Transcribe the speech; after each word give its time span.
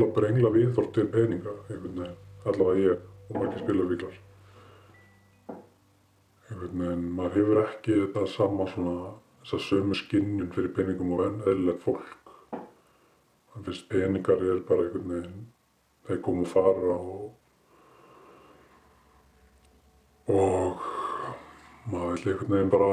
rosalega 0.00 0.14
brengla 0.14 0.50
viðþort 0.50 0.92
til 0.94 1.08
peninga, 1.10 1.52
einhvern 1.68 1.98
veginn, 2.00 2.18
allavega 2.44 2.80
ég 2.80 3.00
og 3.30 3.36
margir 3.36 3.62
spilafíklar. 3.62 4.14
Einhvern 6.50 6.84
veginn, 6.84 7.10
maður 7.16 7.36
hefur 7.36 7.62
ekki 7.64 7.96
þetta 7.98 8.26
sama 8.26 8.66
svona, 8.70 9.12
þessa 9.42 9.58
sömu 9.68 9.94
skinnjun 9.94 10.52
fyrir 10.54 10.72
peningum 10.76 11.12
og 11.16 11.24
enn 11.26 11.42
eðlilegt 11.44 11.84
fólk. 11.84 12.32
Það 13.50 13.66
finnst 13.66 13.88
peningar 13.90 14.44
er 14.46 14.62
bara 14.66 14.86
einhvern 14.86 15.12
veginn, 15.14 15.46
þeir 16.06 16.22
koma 16.24 16.46
og 16.46 16.52
fara 16.54 16.96
og 16.96 17.28
og 20.30 20.82
maður 21.90 22.20
vil 22.22 22.32
einhvern 22.32 22.52
veginn 22.54 22.70
bara 22.70 22.90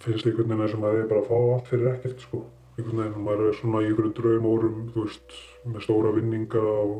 finnst 0.00 0.26
einhvern 0.26 0.48
veginn 0.48 0.64
eins 0.64 0.76
og 0.76 0.84
maður 0.84 1.02
er 1.02 1.10
bara 1.10 1.20
að 1.20 1.28
fá 1.28 1.36
allt 1.38 1.68
fyrir 1.68 1.90
ekkert 1.92 2.24
sko 2.24 2.46
einhvern 2.74 2.98
veginn 2.98 3.18
og 3.18 3.26
maður 3.28 3.48
er 3.48 3.58
svona 3.60 3.82
í 3.82 3.88
einhverjum 3.88 4.14
draumórum 4.18 4.78
þú 4.94 5.04
veist 5.04 5.36
með 5.70 5.84
stóra 5.86 6.10
vinninga 6.16 6.62
og 6.62 6.94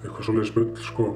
eitthvað 0.00 0.24
svolítið 0.26 0.50
spull 0.50 0.72
sko 0.88 1.10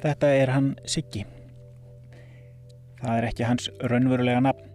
Þetta 0.00 0.28
er 0.32 0.48
hann 0.48 0.68
Siggi. 0.88 1.26
Það 3.02 3.18
er 3.18 3.26
ekki 3.28 3.44
hans 3.44 3.66
raunverulega 3.84 4.40
nafn. 4.46 4.70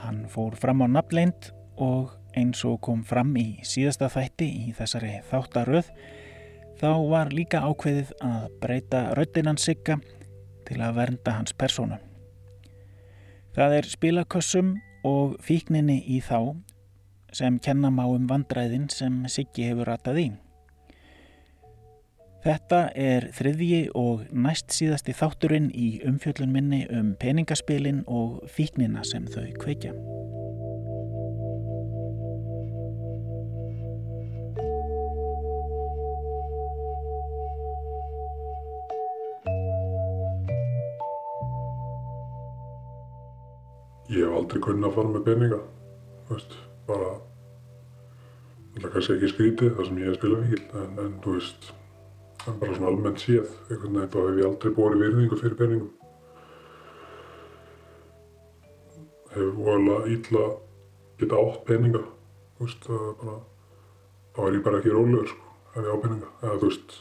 Hann 0.00 0.18
fór 0.28 0.52
fram 0.60 0.84
á 0.84 0.86
nafnleind 0.88 1.48
og 1.80 2.12
eins 2.38 2.64
og 2.68 2.80
kom 2.84 3.04
fram 3.06 3.32
í 3.38 3.60
síðasta 3.66 4.10
þætti 4.12 4.48
í 4.68 4.74
þessari 4.76 5.16
þáttaröð 5.30 5.90
þá 6.80 6.90
var 7.10 7.32
líka 7.34 7.62
ákveðið 7.66 8.12
að 8.24 8.46
breyta 8.62 9.02
röddinan 9.18 9.60
Sigga 9.60 9.98
til 10.68 10.78
að 10.80 10.96
vernda 11.00 11.36
hans 11.36 11.54
persónu. 11.56 11.98
Það 13.56 13.80
er 13.80 13.88
spilakössum 13.90 14.76
og 15.06 15.34
fíkninni 15.42 15.98
í 16.06 16.20
þá 16.22 16.54
sem 17.34 17.58
kenna 17.62 17.90
má 17.94 18.04
um 18.08 18.28
vandræðin 18.30 18.88
sem 18.92 19.24
Siggi 19.28 19.68
hefur 19.70 19.90
ratað 19.90 20.22
í. 20.22 20.28
Þetta 22.40 22.80
er 22.96 23.26
þriðji 23.36 23.82
og 24.00 24.24
næst 24.32 24.72
síðasti 24.72 25.12
þátturinn 25.12 25.68
í 25.76 25.90
umfjöllun 26.08 26.54
minni 26.54 26.86
um 26.88 27.12
peningaspilin 27.20 28.00
og 28.08 28.40
fíknina 28.48 29.04
sem 29.04 29.28
þau 29.28 29.50
kveikja. 29.60 29.92
Aldrei 44.50 44.62
kunnað 44.66 44.88
að 44.88 44.96
fara 44.96 45.10
með 45.14 45.26
peninga, 45.28 45.58
þú 46.26 46.34
veist, 46.34 46.54
bara, 46.88 47.10
það 48.74 48.86
er 48.88 48.92
kannski 48.94 49.14
ekki 49.14 49.28
skrítið 49.30 49.76
það 49.76 49.86
sem 49.86 50.00
ég 50.00 50.08
hef 50.08 50.16
spilað 50.18 50.48
víl, 50.48 50.62
en, 50.80 50.96
en 51.04 51.12
þú 51.22 51.34
veist, 51.36 51.68
það 52.40 52.50
er 52.50 52.58
bara 52.62 52.78
svona 52.78 52.90
almennt 52.90 53.22
séð, 53.22 53.52
einhvern 53.68 53.98
veginn 54.00 54.10
þá 54.10 54.18
hef 54.24 54.40
ég 54.40 54.48
aldrei 54.48 54.74
borið 54.80 55.04
virðingu 55.04 55.38
fyrir 55.38 55.56
peningum. 55.60 55.92
Hef 59.30 59.54
voðalega 59.60 60.12
ítla 60.16 60.44
geta 61.22 61.42
átt 61.44 61.64
peninga, 61.70 62.04
þú 62.58 62.66
veist, 62.66 62.90
það 62.90 63.06
er 63.06 63.18
bara, 63.22 63.38
þá 64.34 64.40
er 64.48 64.58
ég 64.58 64.64
bara 64.66 64.80
ekki 64.82 64.96
rólegur, 64.96 65.30
sko, 65.30 65.58
ef 65.76 65.82
ég 65.84 65.92
á 65.94 66.02
peninga, 66.06 66.32
eða 66.42 66.56
þú 66.56 66.72
veist, 66.72 66.96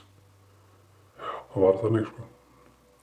það 1.56 1.64
var 1.66 1.82
þannig, 1.86 2.12
sko. 2.14 2.34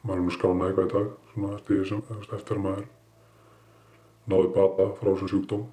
Maður 0.06 0.20
er 0.20 0.28
nú 0.28 0.36
skánað 0.36 0.68
eitthvað 0.68 0.86
í 0.86 0.92
dag, 0.94 1.16
svona 1.32 1.56
eftir 1.56 2.36
eftir 2.36 2.60
að 2.60 2.62
maður 2.62 2.92
náði 4.30 4.52
bata 4.54 4.90
frá 4.98 5.10
þessum 5.12 5.30
sjúkdóm. 5.30 5.66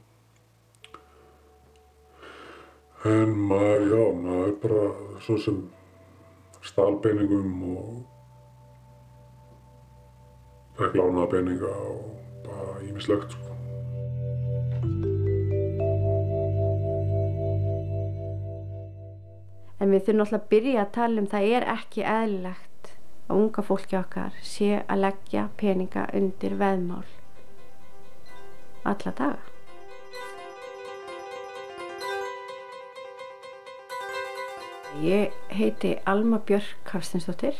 En 3.03 3.31
maður, 3.49 3.85
já, 3.89 4.03
maður 4.15 4.47
er 4.47 4.57
bara 4.63 4.83
svo 5.25 5.37
sem 5.41 5.57
stálbeiningum 6.63 7.63
og 7.73 7.87
fekk 10.77 10.95
lánaða 10.99 11.31
beininga 11.33 11.71
og 11.89 12.05
bara 12.45 12.77
ímislegt, 12.87 13.33
sko. 13.33 13.49
En 19.83 19.91
við 19.91 20.05
þurfum 20.05 20.23
alltaf 20.23 20.39
að 20.39 20.47
byrja 20.53 20.85
að 20.85 20.93
tala 20.95 21.19
um 21.19 21.27
það 21.33 21.49
er 21.57 21.67
ekki 21.73 22.05
eðlilegt 22.07 22.93
að 23.27 23.41
unga 23.41 23.65
fólki 23.67 23.99
okkar 23.99 24.39
sé 24.45 24.69
að 24.85 25.03
leggja 25.09 25.49
peninga 25.59 26.07
undir 26.15 26.55
veðmál 26.61 27.03
alla 28.83 29.11
daga. 29.17 29.39
Ég 35.01 35.31
heiti 35.49 35.97
Alma 36.05 36.37
Björk 36.37 36.89
Hafstinsdóttir 36.93 37.55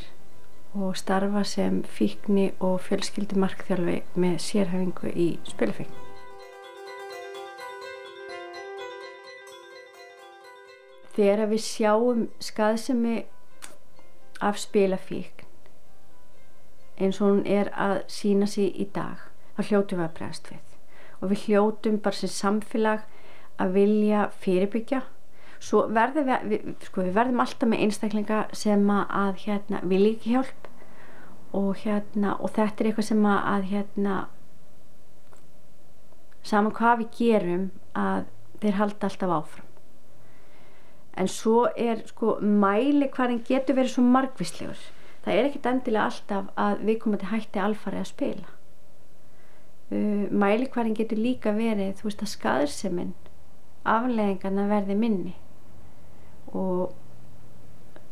og 0.74 0.98
starfa 0.98 1.44
sem 1.44 1.84
fíkni 1.84 2.52
og 2.60 2.80
fjölskyldi 2.86 3.38
markþjálfi 3.42 3.96
með 4.16 4.36
sérhæfingu 4.42 5.10
í 5.10 5.28
spilafíkn. 5.50 6.02
Þegar 11.14 11.50
við 11.50 11.64
sjáum 11.66 12.28
skaðsemi 12.42 13.24
af 14.42 14.62
spilafíkn 14.62 15.50
eins 17.02 17.22
og 17.22 17.32
hún 17.32 17.48
er 17.50 17.74
að 17.74 18.04
sína 18.08 18.46
sig 18.48 18.70
í 18.78 18.86
dag, 18.94 19.18
þá 19.58 19.66
hljótu 19.70 19.98
við 19.98 20.06
að 20.06 20.16
bregast 20.20 20.54
við 20.54 20.73
og 21.24 21.32
við 21.32 21.48
hljótum 21.48 22.00
bara 22.04 22.20
sem 22.20 22.32
samfélag 22.32 23.06
að 23.62 23.76
vilja 23.78 24.28
fyrirbyggja. 24.44 25.02
Svo 25.64 25.86
verðum 25.96 26.28
við, 26.28 26.46
við, 26.52 26.70
sko, 26.90 27.06
við 27.06 27.16
verðum 27.16 27.42
alltaf 27.44 27.70
með 27.72 27.84
einstaklinga 27.86 28.40
sem 28.58 28.84
að 28.92 29.44
hérna, 29.46 29.80
vilja 29.88 30.14
ekki 30.18 30.34
hjálp. 30.36 30.70
Og, 31.54 31.70
hérna, 31.84 32.34
og 32.42 32.52
þetta 32.56 32.82
er 32.82 32.90
eitthvað 32.90 33.08
sem 33.12 33.28
að 33.30 33.68
hérna, 33.70 34.16
saman 36.44 36.74
hvað 36.74 37.04
við 37.04 37.12
gerum 37.20 37.68
að 37.94 38.26
þeir 38.64 38.80
halda 38.80 39.10
alltaf 39.10 39.36
áfram. 39.38 39.70
En 41.14 41.30
svo 41.30 41.68
er 41.78 42.02
sko 42.10 42.40
mæli 42.42 43.08
hvaðin 43.14 43.44
getur 43.46 43.78
verið 43.78 43.94
svo 43.94 44.04
margvíslegur. 44.08 44.82
Það 45.24 45.38
er 45.38 45.48
ekkit 45.48 45.70
endilega 45.70 46.10
alltaf 46.10 46.50
að 46.60 46.84
við 46.90 47.00
komum 47.04 47.22
til 47.22 47.30
hætti 47.32 47.62
alfarið 47.62 48.02
að 48.02 48.10
spila 48.10 48.58
uh, 49.94 50.26
mælikværin 50.44 50.98
getur 50.98 51.22
líka 51.22 51.54
verið 51.56 52.00
þú 52.00 52.10
veist 52.10 52.26
að 52.26 52.34
skaðurseminn 52.34 53.14
afleðingarna 53.94 54.68
verði 54.70 54.98
minni. 54.98 55.36
Og 56.54 56.94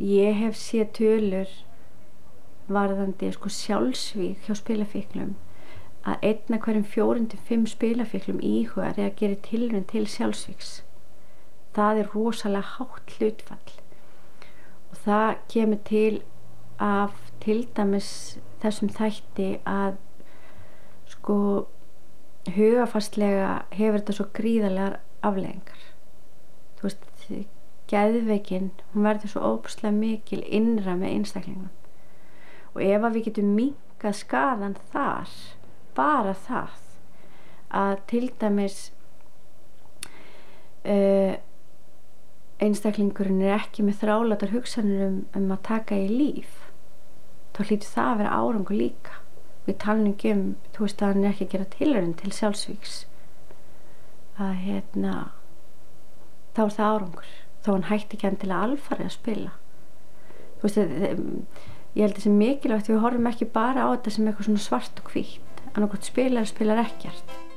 ég 0.02 0.38
hef 0.42 0.58
séð 0.60 0.94
tölur 0.98 1.58
varðandi 2.72 3.32
sko 3.36 3.52
sjálfsvík 3.52 4.46
hjá 4.46 4.56
spilafíklum 4.58 5.36
að 6.08 6.24
einna 6.30 6.58
hverjum 6.62 6.88
fjórin 6.88 7.28
til 7.30 7.42
fimm 7.46 7.68
spilafíklum 7.70 8.40
íhugar 8.42 8.96
er 8.96 9.12
að 9.12 9.20
gera 9.20 9.44
tilrönd 9.46 9.90
til 9.92 10.08
sjálfsvíks 10.10 10.80
það 11.76 12.02
er 12.02 12.12
rosalega 12.16 12.76
hátt 12.76 13.16
hlutfall. 13.18 13.74
Og 14.92 15.02
það 15.06 15.30
kemur 15.54 15.82
til 15.88 16.22
af 16.82 17.14
til 17.42 17.64
dæmis 17.78 18.40
þessum 18.62 18.90
þætti 18.92 19.52
að 19.66 20.00
sko 21.22 21.38
hugafastlega 22.50 23.50
hefur 23.70 24.00
þetta 24.00 24.18
svo 24.18 24.28
gríðarlegar 24.34 25.00
afleggingar 25.22 25.84
þú 26.80 26.88
veist, 26.88 27.04
gæðveikin 27.92 28.72
hún 28.94 29.06
verður 29.06 29.34
svo 29.34 29.52
óbúslega 29.54 29.94
mikil 29.94 30.42
innra 30.50 30.96
með 30.98 31.18
einstaklingum 31.18 31.70
og 32.72 32.82
ef 32.88 33.06
að 33.06 33.18
við 33.18 33.28
getum 33.28 33.54
minkað 33.58 34.18
skadan 34.18 34.78
þar 34.94 35.36
bara 35.98 36.34
það 36.48 36.82
að 37.82 37.96
til 38.10 38.26
dæmis 38.42 38.80
uh, 40.90 41.38
einstaklingurinn 42.62 43.44
er 43.46 43.60
ekki 43.60 43.86
með 43.86 44.02
þrálatar 44.02 44.56
hugsanir 44.56 45.06
um, 45.06 45.18
um 45.38 45.54
að 45.54 45.66
taka 45.70 46.00
í 46.02 46.10
líf 46.10 46.58
þá 47.54 47.66
hlýtur 47.68 47.92
það 47.94 48.10
að 48.10 48.22
vera 48.24 48.38
árangu 48.42 48.78
líka 48.78 49.22
við 49.68 49.78
talnum 49.84 50.14
ekki 50.14 50.34
um 50.36 50.44
þú 50.74 50.86
veist 50.86 51.02
að 51.02 51.14
hann 51.14 51.26
er 51.26 51.34
ekki 51.34 51.48
að 51.48 51.54
gera 51.54 51.70
tilhörun 51.76 52.16
til 52.20 52.32
sjálfsvíks 52.36 52.96
að 54.42 54.54
hérna 54.66 55.16
þá 56.56 56.64
er 56.64 56.74
það 56.78 56.96
árangur. 56.96 57.30
Þá 57.62 57.70
hann 57.72 57.88
hætti 57.92 58.18
ekki 58.18 58.28
hann 58.28 58.40
til 58.42 58.50
að 58.50 58.64
alfari 58.68 59.06
að 59.06 59.14
spila. 59.14 59.54
Þú 60.58 60.66
veist 60.66 60.82
að 60.82 60.96
ég 61.94 62.02
held 62.02 62.16
að 62.16 62.24
það 62.24 62.32
er 62.32 62.40
mikilvægt 62.40 62.90
við 62.90 63.02
horfum 63.06 63.32
ekki 63.32 63.52
bara 63.54 63.86
á 63.86 63.90
þetta 63.94 64.16
sem 64.16 64.28
eitthvað 64.28 64.50
svona 64.50 64.66
svart 64.66 65.02
og 65.04 65.14
hvítt. 65.14 65.64
Annarkot 65.72 66.08
spilar 66.10 66.50
spilar 66.50 66.82
ekkert 66.82 67.51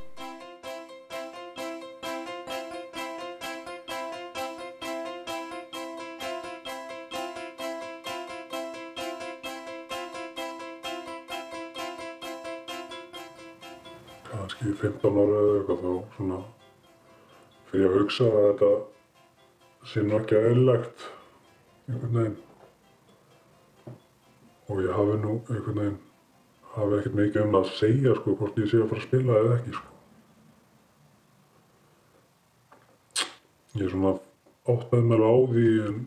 15 14.81 15.17
ára 15.21 15.39
eða 15.41 15.55
eitthvað 15.59 15.81
þá 15.85 16.15
svona 16.15 16.39
fyrir 17.69 17.87
að 17.89 17.97
hugsa 17.99 18.27
að 18.29 18.45
þetta 18.47 18.69
sé 19.91 20.03
ekki 20.17 20.37
eðlilegt 20.39 21.05
einhvern 21.89 22.15
veginn. 22.17 22.37
Og 24.65 24.81
ég 24.81 24.95
hafi 24.97 25.17
nú 25.21 25.33
einhvern 25.39 25.79
veginn 25.81 25.97
hafi 26.75 26.99
ekkert 26.99 27.17
mikið 27.19 27.43
um 27.43 27.59
að 27.59 27.73
segja 27.79 28.15
sko 28.19 28.37
hvort 28.39 28.61
ég 28.61 28.71
sé 28.71 28.79
að 28.81 28.87
fara 28.91 29.03
að 29.03 29.09
spila 29.09 29.41
eða 29.41 29.57
ekki 29.57 29.75
sko. 29.75 29.91
Ég 33.75 33.85
er 33.85 33.93
svona 33.93 34.15
áttaði 34.71 35.09
mér 35.11 35.25
á 35.27 35.33
því 35.51 35.67
en 35.89 35.99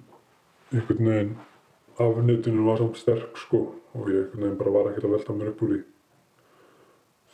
einhvern 0.72 1.12
veginn 1.12 1.36
afnitinu 1.98 2.66
var 2.66 2.82
samt 2.82 2.98
sterk 3.00 3.38
sko 3.44 3.62
og 3.94 4.10
ég 4.10 4.24
einhvern 4.24 4.44
veginn 4.44 4.60
bara 4.60 4.74
var 4.78 4.90
ekkert 4.90 5.08
að 5.08 5.16
velta 5.16 5.38
mér 5.38 5.52
upp 5.52 5.64
úr 5.66 5.74
því 5.76 5.84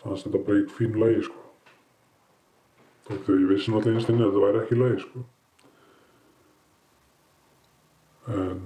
fannst 0.05 0.29
þetta 0.29 0.43
bara 0.47 0.61
í 0.61 0.67
fín 0.77 0.99
lagi 1.01 1.25
sko. 1.27 1.41
Þegar 3.09 3.41
ég 3.43 3.51
vissi 3.51 3.73
náttúrulega 3.73 4.01
einstinni 4.01 4.25
að 4.25 4.31
þetta 4.31 4.45
væri 4.47 4.63
ekki 4.63 4.81
lagi 4.81 5.01
sko. 5.05 5.25
En 8.35 8.61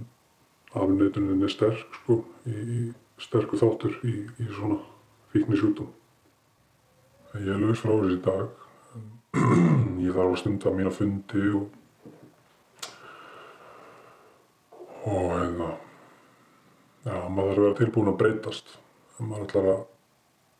afnitunin 0.78 1.46
er 1.46 1.54
sterk 1.54 2.02
sko 2.02 2.20
í, 2.46 2.58
í 2.58 2.82
sterku 3.22 3.58
þáttur 3.58 3.96
í, 4.06 4.18
í 4.38 4.50
svona 4.52 4.78
fíknisjútum 5.32 5.88
ég 7.36 7.50
er 7.52 7.60
laus 7.60 7.80
frá 7.82 7.92
þessi 7.92 8.20
dag 8.24 8.46
en 8.96 9.98
ég 10.06 10.14
þarf 10.16 10.32
að 10.32 10.38
stunda 10.40 10.72
mína 10.74 10.92
fundi 10.94 11.42
og 11.58 11.74
og 15.08 15.28
hérna 15.32 15.68
já, 17.04 17.14
maður 17.28 17.52
þarf 17.52 17.58
að 17.58 17.62
vera 17.62 17.76
tilbúin 17.78 18.10
að 18.10 18.18
breytast. 18.22 18.74
Ef 19.14 19.20
maður 19.24 19.44
ætlar 19.46 19.68
að 19.72 19.84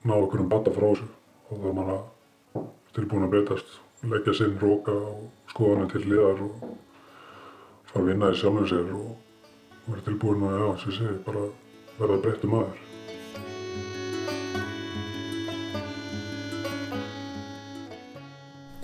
ná 0.06 0.14
okkur 0.14 0.44
um 0.44 0.50
bata 0.50 0.70
frá 0.70 0.86
þessu 0.92 1.08
og 1.50 1.62
þá 1.62 1.68
er 1.70 1.88
að 1.94 2.66
tilbúin 2.94 3.24
að 3.26 3.32
breytast 3.32 3.78
leggja 4.06 4.34
sinn 4.38 4.58
róka 4.62 4.94
og 4.94 5.24
skoðanir 5.50 5.90
til 5.90 6.04
liðar 6.04 6.42
og 6.44 6.68
fara 7.88 8.02
að 8.04 8.10
vinna 8.12 8.30
í 8.30 8.36
sjálfum 8.38 8.68
sér 8.70 8.92
og 8.94 9.88
vera 9.88 10.04
tilbúin 10.06 10.44
að, 10.46 10.60
já, 10.60 10.68
sem 10.82 10.92
ég 10.92 10.98
segi, 11.00 11.16
bara 11.26 11.48
verða 11.98 12.20
breyttu 12.22 12.52
maður 12.52 12.84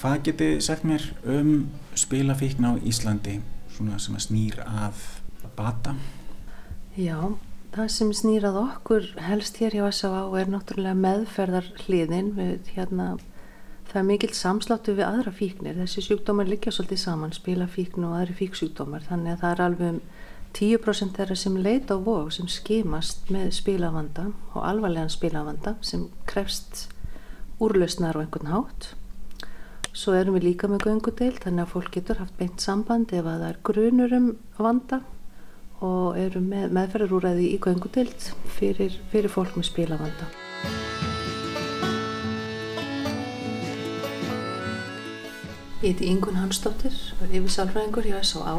Hvað 0.04 0.18
getið 0.26 0.58
sagt 0.60 0.82
mér 0.84 1.04
um 1.32 1.52
spilafíkn 1.96 2.66
á 2.68 2.76
Íslandi 2.84 3.38
svona 3.72 3.96
sem 4.02 4.18
að 4.18 4.26
snýr 4.26 4.58
að 4.66 4.98
bata? 5.56 5.94
Já, 6.98 7.16
það 7.74 7.88
sem 7.90 8.10
snýrað 8.14 8.56
okkur 8.60 9.06
helst 9.26 9.58
hér 9.58 9.74
hjá 9.74 9.84
S.A.A. 9.90 10.26
er 10.38 10.50
náttúrulega 10.52 10.98
meðferðar 10.98 11.70
hliðin 11.84 12.34
við 12.36 12.68
hérna 12.76 13.14
það 13.88 14.00
er 14.00 14.06
mikill 14.08 14.34
samsláttu 14.34 14.94
við 14.94 15.06
aðra 15.08 15.32
fíknir. 15.34 15.76
Þessi 15.78 16.04
sjúkdómar 16.06 16.48
liggja 16.50 16.72
svolítið 16.74 17.00
saman 17.02 17.34
spilafíkn 17.34 18.06
og 18.06 18.16
aðri 18.18 18.36
fíksjúkdómar. 18.40 19.04
Þannig 19.08 19.34
að 19.34 19.42
það 19.42 19.54
er 19.54 19.62
alveg 19.66 19.92
um 19.92 20.00
10% 20.54 21.18
þeirra 21.18 21.36
sem 21.38 21.56
leita 21.58 21.98
á 21.98 22.04
vóg 22.06 22.30
sem 22.34 22.50
skimast 22.50 23.30
með 23.34 23.48
spilavanda 23.58 24.28
og 24.54 24.60
alvarlegan 24.62 25.10
spilavanda 25.10 25.74
sem 25.82 26.06
krefst 26.30 26.88
úrlausnar 27.62 28.14
á 28.14 28.22
einhvern 28.22 28.52
hátt. 28.52 28.92
Svo 29.94 30.14
erum 30.18 30.38
við 30.38 30.48
líka 30.50 30.70
með 30.70 30.88
göngudeild 30.88 31.42
þannig 31.42 31.66
að 31.66 31.74
fólk 31.74 31.90
getur 31.94 32.22
haft 32.22 32.38
beint 32.38 32.62
samband 32.62 33.14
ef 33.14 33.26
að 33.26 33.42
það 33.42 33.50
er 33.50 33.60
grunur 33.66 34.16
um 34.18 34.30
vanda 34.58 35.02
og 35.84 36.16
erum 36.18 36.48
með 36.52 36.72
meðferðarúræði 36.78 37.50
í 37.52 37.60
göngudeild 37.62 38.32
fyrir, 38.56 38.96
fyrir 39.12 39.32
fólk 39.32 39.58
með 39.58 39.70
spilavanda 39.72 40.32
Ég 45.84 45.90
heiti 45.92 46.06
Ingun 46.08 46.38
Hansdóttir 46.40 46.94
yfir 47.26 47.50
sálfræðingur 47.52 48.06
hjá 48.08 48.22
S.A.A. 48.22 48.54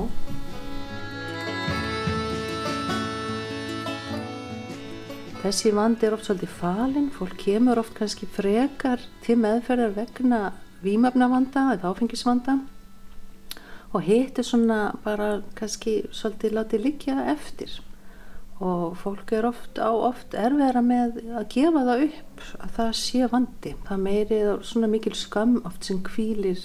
Þessi 5.42 5.72
vandi 5.74 6.06
er 6.06 6.14
oft 6.14 6.28
svolítið 6.30 6.54
falinn, 6.60 7.10
fólk 7.14 7.34
kemur 7.42 7.82
oft 7.82 7.98
kannski 7.98 8.30
frekar 8.30 9.02
til 9.26 9.40
meðferðar 9.42 9.98
vegna 9.98 10.40
výmöfnavanda 10.86 11.72
eða 11.74 11.96
áfengisvanda 11.96 12.60
og 13.96 14.04
hitt 14.04 14.40
er 14.40 14.48
svona 14.48 14.80
bara 15.06 15.42
kannski 15.56 16.02
svolítið 16.12 16.56
látið 16.58 16.84
liggja 16.84 17.28
eftir 17.32 17.78
og 18.64 18.96
fólk 18.96 19.34
er 19.36 19.48
oft 19.50 19.80
á 19.80 19.92
oft 19.92 20.36
erfiðra 20.36 20.82
með 20.84 21.18
að 21.36 21.48
gefa 21.52 21.84
það 21.88 22.04
upp 22.06 22.44
að 22.64 22.70
það 22.78 22.92
sé 23.02 23.28
vandi. 23.32 23.74
Það 23.88 24.04
meiri 24.06 24.40
svona 24.64 24.88
mikil 24.92 25.16
skam 25.20 25.58
oft 25.68 25.84
sem 25.88 26.00
kvílir 26.04 26.62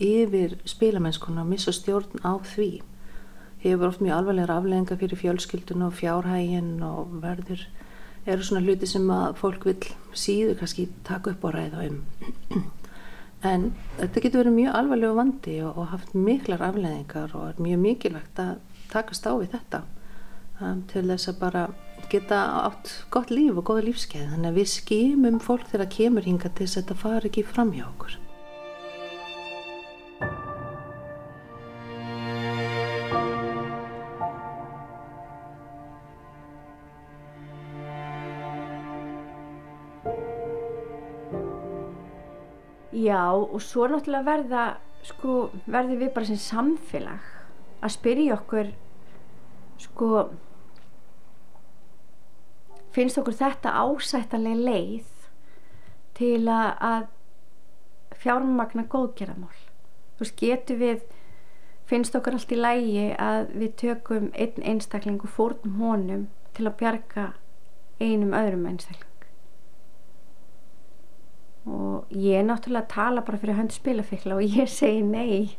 yfir 0.00 0.56
spilamennskona 0.64 1.44
að 1.44 1.52
missa 1.52 1.74
stjórn 1.76 2.24
á 2.24 2.40
því. 2.40 2.70
Hefur 3.62 3.90
oft 3.90 4.00
mjög 4.02 4.16
alvarlegar 4.16 4.56
aflegginga 4.56 4.98
fyrir 4.98 5.20
fjölskyldun 5.20 5.86
og 5.86 5.96
fjárhægin 6.00 6.80
og 6.86 7.12
verður 7.22 7.66
eru 8.26 8.46
svona 8.46 8.64
hluti 8.64 8.88
sem 8.88 9.08
að 9.12 9.36
fólk 9.42 9.68
vil 9.68 9.80
síður 10.16 10.62
kannski 10.62 10.88
taka 11.04 11.34
upp 11.34 11.44
og 11.44 11.58
ræða 11.58 11.90
um 11.90 12.00
en 13.46 13.70
þetta 13.98 14.22
getur 14.24 14.42
verið 14.42 14.58
mjög 14.58 14.76
alvarlegu 14.78 15.16
vandi 15.18 15.56
og, 15.66 15.78
og 15.78 15.90
haft 15.92 16.14
miklar 16.14 16.62
afleðingar 16.68 17.34
og 17.38 17.48
er 17.50 17.62
mjög 17.62 17.82
mikilvægt 17.86 18.42
að 18.42 18.52
takast 18.92 19.26
á 19.26 19.32
við 19.34 19.54
þetta 19.56 19.82
um, 20.60 20.82
til 20.92 21.06
þess 21.08 21.32
að 21.32 21.40
bara 21.42 21.64
geta 22.12 22.40
átt 22.68 22.92
gott 23.14 23.32
líf 23.32 23.56
og 23.56 23.66
góða 23.70 23.86
lífskeið 23.88 24.34
þannig 24.34 24.50
að 24.50 24.60
við 24.60 24.72
skimum 24.76 25.40
fólk 25.42 25.66
þegar 25.70 25.86
það 25.86 25.96
kemur 25.96 26.28
hinga 26.28 26.50
til 26.50 26.66
þess 26.66 26.76
að 26.76 26.82
þetta 26.84 27.00
fari 27.02 27.32
ekki 27.32 27.48
fram 27.48 27.72
hjá 27.74 27.86
okkur 27.88 28.21
Já 42.92 43.32
og 43.32 43.60
svo 43.64 43.86
náttúrulega 43.88 44.26
verða 44.26 44.64
sko 45.06 45.50
verður 45.66 46.02
við 46.04 46.10
bara 46.14 46.28
sem 46.28 46.38
samfélag 46.38 47.30
að 47.82 47.94
spyrja 47.96 48.36
okkur 48.36 48.68
sko 49.82 50.08
finnst 52.92 53.18
okkur 53.18 53.38
þetta 53.38 53.72
ásættaleg 53.80 54.60
leið 54.60 55.08
til 56.18 56.44
að, 56.52 57.08
fjármagna 58.22 58.84
góðgerðamál 58.92 59.56
þú 59.56 60.22
veist 60.22 60.38
getur 60.38 60.78
við 60.82 61.06
finnst 61.88 62.14
okkur 62.14 62.36
allt 62.36 62.52
í 62.52 62.58
lægi 62.60 63.06
að 63.18 63.54
við 63.56 63.72
tökum 63.82 64.28
einn 64.36 64.68
einstakling 64.74 65.24
og 65.24 65.32
fórnum 65.32 65.80
honum 65.80 66.28
til 66.54 66.68
að 66.68 66.76
bjarga 66.84 67.24
einum 67.98 68.36
öðrum 68.36 68.68
einstakling 68.68 69.11
og 71.66 72.10
ég 72.10 72.40
er 72.40 72.46
náttúrulega 72.46 72.86
að 72.86 72.94
tala 72.94 73.24
bara 73.26 73.38
fyrir 73.38 73.58
hönd 73.58 73.74
spilafíkla 73.74 74.38
og 74.38 74.56
ég 74.58 74.70
segi 74.70 75.02
nei 75.06 75.56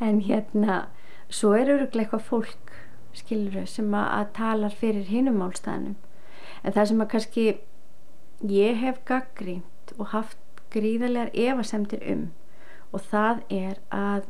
en 0.00 0.22
hérna 0.24 0.86
svo 1.28 1.52
er 1.58 1.68
öruglega 1.74 2.06
eitthvað 2.06 2.28
fólk 2.28 2.72
skilur 3.14 3.66
sem 3.70 3.92
að, 3.94 4.08
að 4.20 4.32
tala 4.38 4.70
fyrir 4.72 5.10
hinum 5.10 5.38
málstæðanum 5.42 5.96
en 6.64 6.72
það 6.72 6.88
sem 6.90 7.04
að 7.04 7.10
kannski 7.12 7.44
ég 8.48 8.80
hef 8.80 9.02
gaggrínt 9.08 9.94
og 9.98 10.10
haft 10.14 10.40
gríðarlegar 10.74 11.34
evasemtir 11.36 12.02
um 12.10 12.24
og 12.94 13.04
það 13.10 13.44
er 13.52 13.78
að 13.92 14.26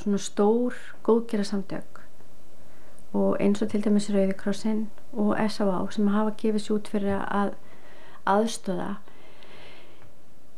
svona 0.00 0.18
stór 0.22 0.76
góðgjara 1.04 1.44
samtök 1.44 2.02
og 3.12 3.36
eins 3.44 3.60
og 3.62 3.68
til 3.68 3.82
dæmis 3.84 4.08
Rauðikrossin 4.10 4.86
og 5.12 5.36
S.A.A. 5.36 5.84
sem 5.92 6.08
hafa 6.08 6.32
gefið 6.40 6.64
sér 6.64 6.76
út 6.78 6.88
fyrir 6.88 7.18
að 7.20 7.54
aðstöða 8.24 8.92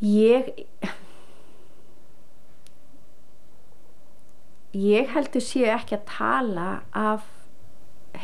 ég 0.05 0.53
ég 4.75 5.09
heldur 5.15 5.43
séu 5.45 5.71
ekki 5.71 5.97
að 5.99 6.07
tala 6.11 6.69
af 6.93 7.27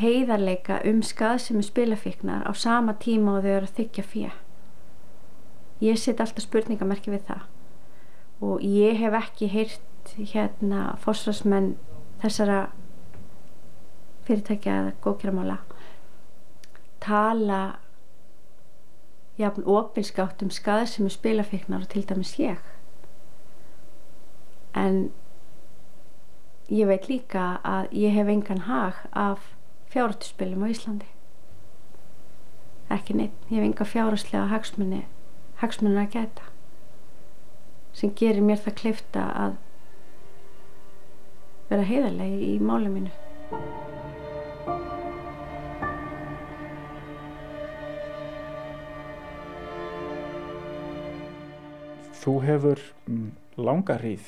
heiðarleika 0.01 0.81
um 0.87 1.01
skað 1.03 1.41
sem 1.47 1.59
er 1.59 1.67
spilafíknar 1.67 2.47
á 2.47 2.53
sama 2.55 2.95
tíma 3.03 3.39
og 3.39 3.45
þau 3.47 3.57
eru 3.57 3.71
að 3.71 3.77
þykja 3.81 4.07
fyrir 4.07 4.39
ég 5.81 5.99
set 5.99 6.21
alltaf 6.21 6.45
spurningamerki 6.45 7.13
við 7.13 7.25
það. 7.31 7.47
Og 8.45 8.65
ég 8.65 8.99
hef 9.01 9.17
ekki 9.17 9.49
heyrt 9.53 10.13
hérna 10.17 10.95
fósfasmenn 11.01 11.75
þessara 12.21 12.61
fyrirtækja 14.29 14.77
eða 14.81 14.97
góðkjaramála 15.05 15.59
tala 17.01 17.61
jafn 19.40 19.66
opinskátt 19.66 20.42
um 20.44 20.50
skað 20.52 20.87
sem 20.92 21.09
er 21.09 21.14
spilafíknar 21.14 21.87
og 21.87 21.92
til 21.92 22.04
dæmis 22.09 22.35
ég. 22.38 22.61
En 24.76 25.11
ég 26.70 26.87
veit 26.87 27.09
líka 27.11 27.47
að 27.66 27.88
ég 27.97 28.14
hef 28.14 28.28
engan 28.30 28.66
hag 28.68 29.00
af 29.12 29.54
fjárhættuspilum 29.90 30.62
á 30.62 30.68
Íslandi. 30.70 31.09
Ekki 32.90 33.16
neitt, 33.16 33.35
ég 33.50 33.59
hef 33.59 33.66
enga 33.70 33.87
fjárhæstlega 33.87 34.50
hagsmunni 34.52 35.04
hagsmunir 35.61 36.00
að 36.00 36.14
gæta 36.14 36.47
sem 37.97 38.12
gerir 38.16 38.44
mér 38.44 38.61
það 38.64 38.78
kleifta 38.80 39.26
að 39.44 39.56
vera 41.70 41.87
heiðarlegi 41.90 42.52
í 42.54 42.59
máli 42.64 42.92
mínu 42.92 43.89
Þú 52.21 52.33
hefur 52.45 52.81
mm, 53.09 53.29
langa 53.65 53.97
hríð 53.97 54.27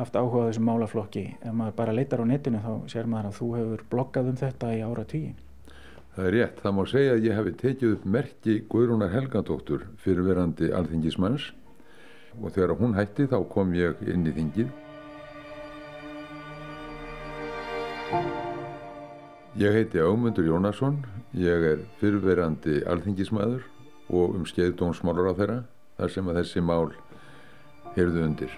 haft 0.00 0.16
áhuga 0.16 0.46
á 0.46 0.48
þessum 0.48 0.66
málaflokki. 0.66 1.22
Ef 1.44 1.54
maður 1.54 1.76
bara 1.76 1.94
leitar 1.94 2.22
á 2.22 2.26
netinu 2.26 2.60
þá 2.64 2.72
sér 2.90 3.08
maður 3.10 3.30
að 3.30 3.38
þú 3.38 3.48
hefur 3.58 3.86
bloggað 3.92 4.30
um 4.32 4.40
þetta 4.40 4.72
í 4.74 4.82
ára 4.82 5.06
tíu. 5.12 5.32
Það 6.16 6.26
er 6.26 6.36
rétt. 6.36 6.60
Það 6.64 6.76
má 6.76 6.82
segja 6.90 7.14
að 7.14 7.26
ég 7.28 7.38
hef 7.38 7.50
tekið 7.62 7.94
upp 7.94 8.06
merki 8.16 8.58
Guðrúnar 8.72 9.14
Helgadóttur 9.14 9.86
fyrirverandi 10.02 10.70
alþingismanns 10.74 11.50
og 12.40 12.54
þegar 12.54 12.76
hún 12.80 12.96
hætti 12.98 13.28
þá 13.30 13.38
kom 13.52 13.74
ég 13.78 14.00
inn 14.10 14.26
í 14.26 14.34
þingið. 14.34 14.72
Ég 19.60 19.76
heiti 19.76 20.00
Ámundur 20.02 20.46
Jónasson, 20.46 21.02
ég 21.36 21.66
er 21.74 21.82
fyrirverandi 22.00 22.80
alþingismæður 22.88 23.66
og 24.10 24.38
um 24.38 24.46
skeið 24.48 24.78
dómsmálar 24.80 25.30
á 25.30 25.34
þeirra 25.38 25.58
þar 26.00 26.12
sem 26.14 26.28
að 26.32 26.38
þessi 26.40 26.60
mál 26.64 26.92
heyrðu 27.92 28.24
undir. 28.24 28.52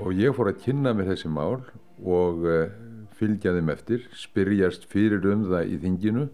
Og 0.00 0.16
ég 0.16 0.32
fór 0.32 0.48
að 0.48 0.62
kynna 0.64 0.94
mér 0.96 1.10
þessi 1.12 1.28
mál 1.30 1.58
og 2.00 2.46
uh, 2.48 2.70
fylgja 3.18 3.52
þeim 3.54 3.72
eftir, 3.74 4.06
spyrjast 4.16 4.86
fyrir 4.90 5.26
um 5.28 5.44
það 5.50 5.74
í 5.74 5.78
þinginu, 5.82 6.24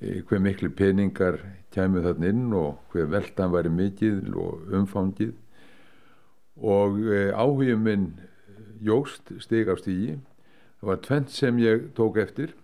uh, 0.00 0.16
hver 0.30 0.42
miklu 0.42 0.72
peningar 0.78 1.38
kæmu 1.74 2.02
þarna 2.06 2.32
inn 2.32 2.56
og 2.56 2.80
hver 2.94 3.10
veldan 3.12 3.52
væri 3.52 3.72
mikið 3.76 4.32
og 4.32 4.72
umfangið. 4.80 5.34
Og 6.56 6.96
uh, 7.04 7.36
áhugjum 7.36 7.84
minn 7.84 8.08
jógst 8.82 9.34
stig 9.44 9.68
á 9.68 9.76
stígi. 9.76 10.16
Það 10.80 10.88
var 10.88 11.04
tvent 11.04 11.36
sem 11.36 11.60
ég 11.62 11.92
tók 11.94 12.16
eftir. 12.18 12.56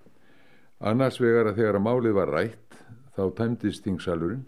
Annars 0.81 1.21
vegar 1.21 1.53
að 1.53 1.61
þegar 1.61 1.79
að 1.79 1.85
málið 1.85 2.17
var 2.17 2.33
rætt 2.33 2.68
þá 3.19 3.25
tæmdist 3.43 3.85
þingsalurinn 3.85 4.47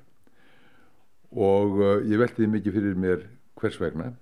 og 1.31 1.79
uh, 1.83 1.99
ég 2.07 2.23
veltiði 2.23 2.50
mikið 2.55 2.79
fyrir 2.79 2.99
mér 2.99 3.29
hvers 3.61 3.79
vegna. 3.83 4.12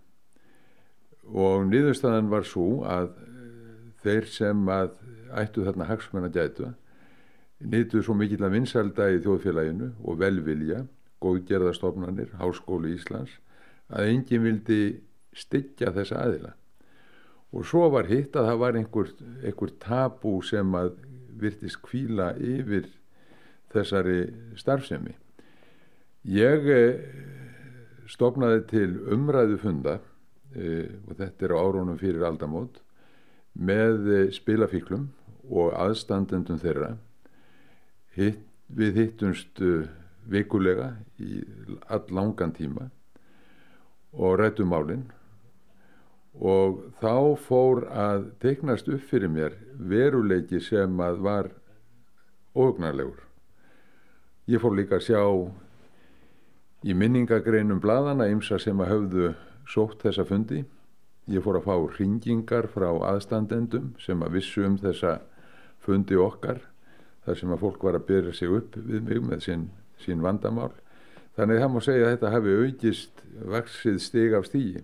Og 1.29 1.69
niðurstaðan 1.69 2.33
var 2.33 2.49
svo 2.49 2.83
að 2.89 3.13
uh, 3.13 3.89
þeir 4.03 4.29
sem 4.33 4.69
að 4.73 4.97
ættu 5.39 5.65
þarna 5.67 5.89
hagsmenn 5.89 6.29
að 6.29 6.39
gætu 6.41 6.75
nýttu 7.59 8.03
svo 8.03 8.15
mikill 8.15 8.45
að 8.47 8.55
vinsalda 8.55 9.09
í 9.11 9.19
þjóðfélaginu 9.25 9.91
og 10.07 10.19
velvilja 10.21 10.85
góðgerðastofnanir, 11.23 12.31
Háskólu 12.39 12.93
Íslands 12.95 13.35
að 13.91 14.13
enginn 14.13 14.45
vildi 14.45 14.83
styggja 15.35 15.91
þessa 15.97 16.23
aðila. 16.23 16.53
Og 17.51 17.65
svo 17.67 17.89
var 17.91 18.07
hitt 18.11 18.37
að 18.37 18.51
það 18.51 18.61
var 18.63 18.79
einhver, 18.79 19.11
einhver 19.43 19.73
tabú 19.83 20.37
sem 20.45 20.75
að 20.77 20.93
virtist 21.41 21.81
kvíla 21.83 22.35
yfir 22.37 22.87
þessari 23.73 24.21
starfsemi. 24.59 25.15
Ég 26.29 26.69
eh, 26.73 27.01
stopnaði 28.11 28.65
til 28.69 28.89
umræðu 29.15 29.59
funda 29.63 29.99
eh, 30.55 30.89
og 31.07 31.17
þetta 31.21 31.47
er 31.47 31.55
á 31.55 31.59
árunum 31.61 32.01
fyrir 32.01 32.27
aldamót 32.27 32.81
með 33.55 34.11
eh, 34.13 34.27
spilafíklum 34.35 35.09
og 35.49 35.73
aðstandendum 35.79 36.61
þeirra. 36.61 36.97
Hitt, 38.19 38.43
við 38.69 38.99
hittumst 39.01 39.61
vikulega 40.29 40.91
í 41.25 41.39
all 41.89 42.05
langan 42.13 42.53
tíma 42.53 42.91
og 44.13 44.35
rættum 44.41 44.69
málinn 44.69 45.07
og 46.39 46.83
þá 47.01 47.39
fór 47.47 47.87
að 47.89 48.27
teiknast 48.43 48.91
upp 48.93 49.07
fyrir 49.09 49.33
mér 49.33 49.57
veruleiki 49.79 50.61
sem 50.61 51.01
að 51.01 51.23
var 51.25 51.49
óhugnarlegur 52.55 53.25
Ég 54.49 54.63
fór 54.63 54.73
líka 54.73 54.97
að 54.97 55.03
sjá 55.05 55.21
í 56.89 56.95
minningagreinum 56.97 57.83
bladana 57.85 58.31
ymsa 58.33 58.57
sem 58.63 58.79
að 58.81 58.93
höfðu 58.95 59.31
sótt 59.69 60.07
þessa 60.07 60.25
fundi. 60.25 60.63
Ég 61.29 61.43
fór 61.45 61.59
að 61.59 61.67
fá 61.67 61.75
ringingar 61.99 62.71
frá 62.73 62.87
aðstandendum 63.11 63.91
sem 64.01 64.23
að 64.25 64.39
vissu 64.39 64.63
um 64.65 64.79
þessa 64.81 65.19
fundi 65.85 66.17
okkar 66.17 66.63
þar 67.27 67.37
sem 67.37 67.53
að 67.53 67.61
fólk 67.61 67.85
var 67.85 67.99
að 67.99 68.07
byrja 68.09 68.33
sig 68.39 68.55
upp 68.57 68.79
við 68.87 69.03
mig 69.11 69.21
með 69.27 69.43
sín, 69.45 69.67
sín 70.01 70.25
vandamál. 70.25 70.71
Þannig 71.37 71.61
það 71.61 71.75
má 71.75 71.81
segja 71.85 72.07
að 72.07 72.15
þetta 72.15 72.31
hafi 72.33 72.55
aukist 72.63 73.21
vaksið 73.53 73.99
stig 74.01 74.37
af 74.39 74.49
stígi. 74.49 74.81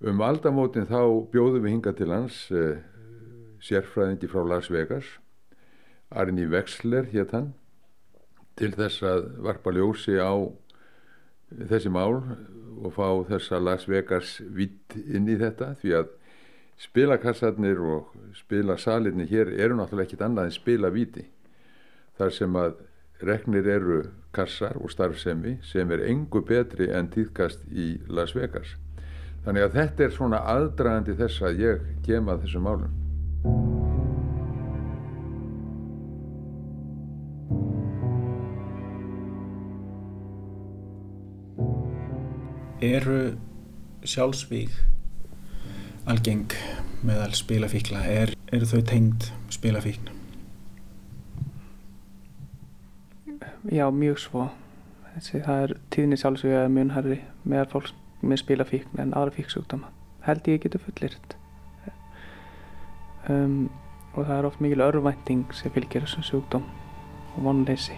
Um 0.00 0.24
aldamótin 0.24 0.88
þá 0.88 1.02
bjóðum 1.34 1.66
við 1.66 1.74
hinga 1.74 1.92
til 2.00 2.08
hans 2.14 2.40
eh, 2.48 2.80
sérfræðingi 3.60 4.32
frá 4.32 4.40
Las 4.48 4.72
Vegas, 4.72 5.12
Arni 6.08 6.48
Vexler 6.48 7.12
hétt 7.12 7.36
hann 7.36 7.52
til 8.58 8.70
þess 8.74 9.02
að 9.06 9.26
varpa 9.44 9.72
ljósi 9.74 10.18
á 10.18 10.34
þessi 11.54 11.92
mál 11.92 12.20
og 12.84 12.92
fá 12.94 13.06
þessa 13.28 13.60
Las 13.62 13.86
Vegas 13.90 14.38
vitt 14.54 14.96
inn 15.04 15.28
í 15.30 15.36
þetta 15.40 15.74
því 15.82 15.94
að 16.00 16.12
spilakassarnir 16.84 17.80
og 17.80 18.14
spilasalirni 18.38 19.28
hér 19.30 19.52
eru 19.54 19.78
náttúrulega 19.78 20.08
ekkit 20.08 20.24
annað 20.26 20.50
en 20.50 20.56
spilavíti 20.56 21.26
þar 22.18 22.34
sem 22.34 22.58
að 22.58 22.82
reknir 23.24 23.68
eru 23.70 24.00
kassar 24.34 24.76
og 24.80 24.90
starfsemi 24.90 25.58
sem 25.64 25.90
er 25.94 26.02
engu 26.10 26.42
betri 26.46 26.90
en 26.90 27.08
týðkast 27.10 27.62
í 27.70 27.94
Las 28.10 28.34
Vegas. 28.34 28.74
Þannig 29.46 29.68
að 29.68 29.78
þetta 29.78 30.04
er 30.04 30.14
svona 30.18 30.42
aðdragandi 30.50 31.16
þess 31.18 31.46
að 31.46 31.62
ég 31.62 31.88
gema 32.06 32.38
þessum 32.42 32.66
málum 32.66 33.03
eru 42.84 43.18
sjálfsvík 44.04 44.72
algeng 46.10 46.52
meðal 47.04 47.32
spilafíkla. 47.36 48.04
Er, 48.04 48.34
eru 48.52 48.68
þau 48.68 48.84
tengd 48.88 49.30
spilafíkn? 49.52 50.12
Já, 53.72 53.88
mjög 53.88 54.20
svo. 54.20 54.48
Þessi, 55.14 55.40
það 55.46 55.66
er 55.66 55.76
tíðni 55.94 56.20
sjálfsvík 56.20 56.56
að 56.60 56.72
mjög 56.76 56.96
harri 56.98 57.20
meðal 57.44 57.68
fólks 57.72 57.94
með 58.24 58.42
spilafíkn 58.44 59.00
en 59.00 59.14
aðra 59.16 59.36
fíksjúkdama 59.36 59.90
held 60.24 60.48
ég 60.48 60.62
getur 60.64 60.80
fullirt 60.80 61.36
um, 63.28 63.68
og 64.14 64.24
það 64.24 64.36
er 64.38 64.48
oft 64.48 64.62
mikil 64.64 64.84
örvænting 64.86 65.56
sem 65.56 65.72
fylgir 65.74 66.06
þessum 66.06 66.24
sjúkdóm 66.24 66.64
og 67.34 67.40
vonleysi 67.44 67.96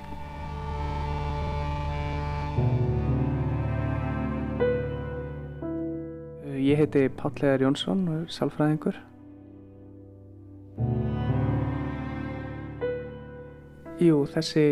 Ég 6.77 6.83
heiti 6.83 7.09
Páll 7.09 7.39
Eðar 7.41 7.63
Jónsson 7.65 8.01
og 8.05 8.17
er 8.19 8.33
sálfræðingur. 8.37 8.97
Jú, 13.97 14.19
þessi 14.35 14.65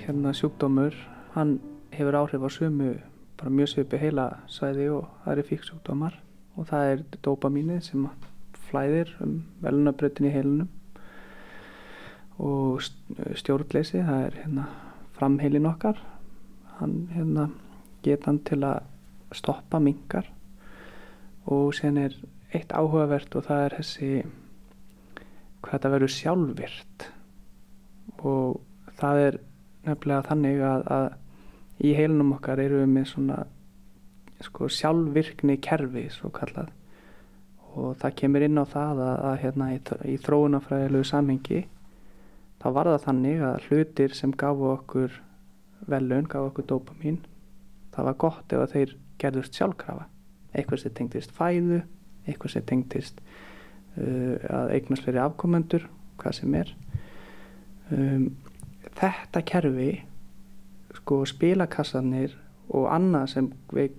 hérna, 0.00 0.32
sjúkdómur, 0.34 0.98
hann 1.36 1.60
hefur 1.94 2.18
áhrif 2.18 2.42
á 2.42 2.50
sumu, 2.50 2.90
bara 3.38 3.54
mjög 3.54 3.70
svipi 3.76 4.02
heila 4.02 4.26
svæði 4.50 4.90
og 4.96 5.06
það 5.22 5.32
eru 5.36 5.46
fíksjúkdómar 5.52 6.18
og 6.56 6.66
það 6.72 6.90
er 6.96 7.06
dopamínið 7.22 7.82
sem 7.92 8.10
flæðir 8.66 9.14
um 9.22 9.38
velunabröðin 9.62 10.26
í 10.26 10.34
heilunum 10.34 10.68
og 12.42 12.82
stjórnleysi, 13.38 14.02
það 14.02 14.24
er 14.24 14.40
hérna, 14.42 14.66
framheilin 15.14 15.70
okkar, 15.70 16.02
hann 16.80 17.04
hérna, 17.14 17.52
geta 18.02 18.32
hann 18.32 18.42
til 18.50 18.64
að 18.66 18.82
stoppa 19.30 19.78
mingar 19.78 20.34
og 21.46 21.74
sen 21.78 21.98
er 22.00 22.14
eitt 22.54 22.72
áhugavert 22.74 23.34
og 23.38 23.46
það 23.46 23.64
er 23.64 23.76
þessi 23.80 24.10
hvað 25.62 25.72
þetta 25.72 25.92
verður 25.92 26.14
sjálfvirt 26.14 27.06
og 28.26 28.96
það 28.98 29.22
er 29.26 29.38
nefnilega 29.86 30.26
þannig 30.30 30.64
að, 30.66 30.88
að 30.96 31.86
í 31.86 31.92
heilunum 31.96 32.34
okkar 32.38 32.62
eru 32.62 32.80
við 32.82 32.90
með 32.94 33.06
svona 33.12 33.38
sko, 34.44 34.70
sjálfvirkni 34.72 35.58
kerfi 35.62 36.06
svo 36.14 36.32
kallað 36.34 36.72
og 37.76 37.96
það 38.00 38.16
kemur 38.22 38.46
inn 38.46 38.60
á 38.60 38.64
það 38.64 39.02
að, 39.04 39.16
að 39.30 39.38
hérna, 39.44 39.70
í, 39.74 39.80
í 40.12 40.16
þróunafræðilegu 40.24 41.08
samhengi 41.10 41.62
þá 42.62 42.68
var 42.72 42.90
það 42.92 43.06
þannig 43.06 43.46
að 43.50 43.68
hlutir 43.68 44.16
sem 44.16 44.32
gafu 44.32 44.70
okkur 44.72 45.20
velun, 45.86 46.28
gafu 46.30 46.50
okkur 46.50 46.68
dopamin 46.72 47.20
það 47.94 48.10
var 48.10 48.20
gott 48.24 48.56
ef 48.56 48.72
þeir 48.72 48.96
gerðust 49.20 49.58
sjálfkrafa 49.58 50.08
eitthvað 50.56 50.82
sem 50.82 50.96
tengtist 50.96 51.34
fæðu 51.36 51.82
eitthvað 52.26 52.56
sem 52.56 52.66
tengtist 52.66 53.20
uh, 53.20 54.34
að 54.50 54.74
eignast 54.76 55.06
fyrir 55.06 55.22
afkomendur 55.24 55.86
hvað 56.20 56.38
sem 56.40 56.56
er. 56.58 56.72
Um, 57.92 58.26
þetta 58.96 59.44
kerfi 59.46 59.90
sko 60.96 61.20
spilakassanir 61.28 62.34
og 62.74 62.88
annað 62.90 63.28
sem 63.34 63.50
veik, 63.74 63.94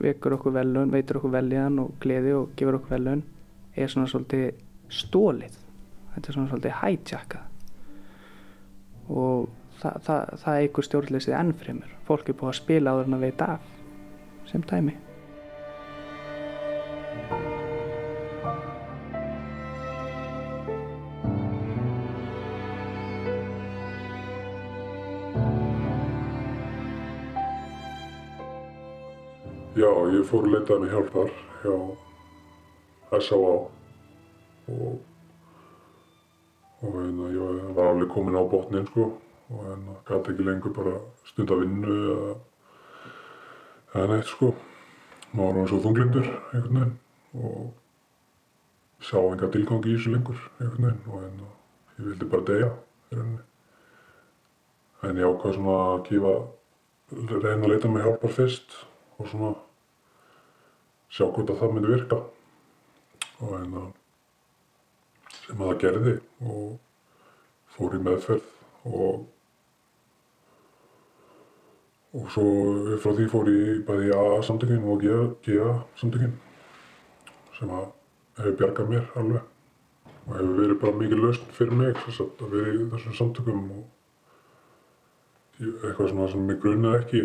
veitur 0.00 0.38
okkur 0.38 0.54
veljan 1.34 1.80
og 1.82 1.96
gleði 2.00 2.34
og 2.38 2.54
gefur 2.56 2.78
okkur 2.78 2.96
velun 2.96 3.24
er 3.76 3.90
svona 3.90 4.08
svolítið 4.10 4.62
stólið 4.88 5.58
þetta 6.14 6.30
er 6.30 6.36
svona 6.36 6.50
svolítið 6.52 6.78
hijackað. 6.82 7.44
Og 9.08 9.48
það, 9.80 10.00
það, 10.06 10.32
það 10.44 10.62
eigur 10.62 10.88
stjórnleysið 10.88 11.36
ennfremur 11.42 11.92
fólk 12.08 12.30
er 12.30 12.38
búið 12.38 12.54
að 12.54 12.58
spila 12.62 12.94
áður 12.94 13.10
en 13.10 13.18
að 13.18 13.28
veita 13.28 13.52
af 13.56 13.68
sem 14.48 14.64
dæmi 14.64 14.96
ég 30.28 30.34
fór 30.34 30.44
að 30.44 30.52
leitaði 30.52 30.82
með 30.82 30.90
hjálpar 30.92 31.30
hjá 31.62 31.74
S.A.A. 33.16 33.52
og 34.68 34.98
og 36.78 36.94
hérna, 36.94 37.28
ég 37.32 37.70
var 37.74 37.94
alveg 37.94 38.10
komin 38.12 38.36
á 38.36 38.44
botnin 38.44 38.86
sko. 38.90 39.06
Og 39.48 39.62
hérna 39.64 39.94
gæti 40.06 40.34
ekki 40.34 40.44
lengur 40.44 40.74
bara 40.76 40.98
stund 41.24 41.50
að 41.50 41.62
vinnu 41.64 41.94
eða 42.12 42.34
eða 43.94 44.08
neitt 44.10 44.28
sko. 44.28 44.50
Maður 45.32 45.56
var 45.58 45.70
svo 45.70 45.78
þunglindur 45.86 46.28
einhvern 46.28 46.76
veginn. 46.76 46.92
Og 47.40 47.72
sá 49.08 49.16
enga 49.22 49.48
tilgangi 49.54 49.94
í 49.94 49.96
þessu 49.96 50.12
lengur 50.12 50.42
einhvern 50.60 50.84
veginn. 50.84 51.00
Og 51.08 51.22
hérna 51.24 51.48
ég 51.96 52.10
vildi 52.10 52.28
bara 52.34 52.48
deyja 52.52 52.68
en 55.08 55.16
ég 55.16 55.24
ákvað 55.24 55.56
svona 55.56 55.78
að 55.94 56.04
gefa 56.10 56.36
reyna 57.16 57.64
að 57.64 57.72
leita 57.72 57.88
með 57.88 58.04
hjálpar 58.04 58.36
fyrst 58.36 58.76
og 59.16 59.32
svona 59.32 59.54
sjá 61.08 61.24
hvort 61.26 61.50
að 61.52 61.60
það 61.62 61.74
myndi 61.74 61.94
virka. 61.94 62.20
Og 63.38 63.50
hérna 63.54 63.82
sem 65.38 65.58
að 65.58 65.68
það 65.70 65.82
gerði 65.82 66.14
og 66.44 66.62
fór 67.74 67.96
í 67.96 68.00
meðferð 68.04 68.46
og 68.88 69.26
og 72.18 72.30
svo 72.32 72.44
frá 73.02 73.12
því 73.14 73.26
fór 73.30 73.50
ég 73.52 73.82
bæði 73.86 74.08
í 74.08 74.14
AA 74.16 74.38
samtökin 74.46 74.86
og 74.88 75.04
GA 75.44 75.72
samtökin 76.00 76.34
sem 77.58 77.70
að 77.74 77.86
hefur 78.38 78.56
bjargað 78.62 78.90
mér 78.94 79.04
alveg. 79.20 79.42
Og 80.28 80.32
hefur 80.36 80.56
verið 80.62 80.80
bara 80.82 81.00
mikið 81.02 81.22
lausn 81.24 81.52
fyrir 81.56 81.76
mig 81.76 81.92
að 81.94 82.20
að 82.26 82.54
vera 82.56 82.72
í 82.72 82.88
þessum 82.94 83.18
samtökum 83.20 83.60
og 83.76 83.84
eitthvað 85.58 86.10
svona 86.12 86.30
sem 86.32 86.42
mig 86.48 86.58
grunaði 86.62 86.98
ekki 87.02 87.22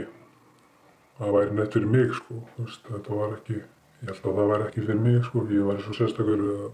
að 1.22 1.36
væri 1.38 1.56
neitt 1.58 1.76
fyrir 1.76 1.92
mig 1.94 2.14
sko. 2.18 2.40
Veist, 2.58 2.86
þetta 2.88 3.18
var 3.20 3.36
ekki 3.38 3.60
ég 3.60 4.10
held 4.10 4.26
að 4.26 4.40
það 4.40 4.52
væri 4.52 4.68
ekki 4.68 4.86
fyrir 4.88 5.02
mig 5.04 5.20
sko. 5.28 5.44
Ég 5.54 5.68
væri 5.70 5.86
svo 5.86 5.98
sérstakur 5.98 6.46
eða, 6.48 6.70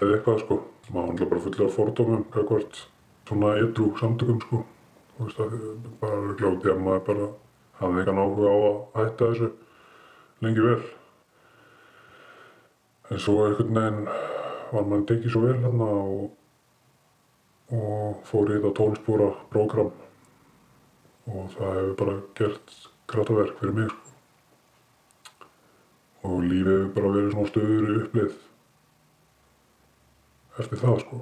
eða 0.00 0.16
eitthvað 0.16 0.42
sko. 0.44 0.58
Maður 0.90 1.08
handla 1.08 1.30
bara 1.30 1.44
fulla 1.46 1.68
af 1.68 1.76
fordómum 1.78 2.26
hvort 2.34 2.82
svona 3.28 3.54
edru 3.62 3.88
samtökum 4.00 4.42
sko. 4.44 4.62
Veist 5.20 5.40
að 5.40 5.56
bara 6.02 6.36
glóti 6.40 6.72
að 6.72 6.84
maður 6.84 7.06
bara 7.08 7.30
hafði 7.80 8.04
engan 8.04 8.22
áhuga 8.22 8.52
á 8.52 8.56
að 8.58 8.78
hætta 9.00 9.30
þessu 9.32 9.50
lengi 10.42 10.68
vel. 10.68 10.78
En 13.12 13.20
svo 13.20 13.42
einhvern 13.46 13.74
veginn 13.76 14.06
var 14.72 14.86
maður 14.88 15.08
tekið 15.10 15.34
svo 15.34 15.42
vel 15.46 15.58
hérna 15.64 15.90
og, 15.96 16.22
og 17.76 18.22
fór 18.28 18.52
í 18.52 18.56
þetta 18.56 18.72
tónspúra 18.78 19.28
prógram. 19.52 19.92
Og 21.30 21.52
það 21.54 21.76
hefur 21.78 21.98
bara 22.00 22.16
gert 22.38 22.72
krataverk 23.12 23.58
fyrir 23.60 23.76
mig 23.76 23.90
sko. 23.90 24.00
og 26.22 26.42
lífið 26.46 26.72
hefur 26.72 26.94
bara 26.96 27.12
verið 27.16 27.32
svona 27.34 27.50
stöður 27.50 28.00
upplið 28.02 28.32
eftir 30.62 30.82
það 30.84 31.00
sko 31.02 31.20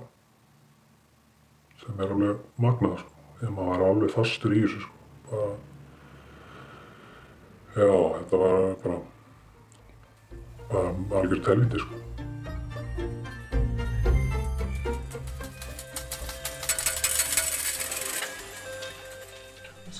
sem 1.80 2.02
er 2.04 2.12
alveg 2.12 2.42
magnað 2.60 2.98
sko. 3.00 3.14
Þegar 3.40 3.54
maður 3.56 3.70
var 3.70 3.86
alveg 3.88 4.10
fastur 4.12 4.52
í 4.52 4.64
þessu 4.66 4.82
sko. 4.84 4.96
Bara 5.30 5.50
já, 7.80 7.94
þetta 8.18 8.42
var 8.44 8.58
bara 8.84 8.98
bara 10.70 11.20
algjör 11.20 11.42
telvindi 11.46 11.80
sko 11.82 12.29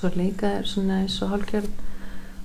Svo 0.00 0.08
líka 0.16 0.48
er 0.56 0.64
svona 0.64 1.02
eins 1.02 1.18
og 1.20 1.28
hálfgerð 1.34 1.68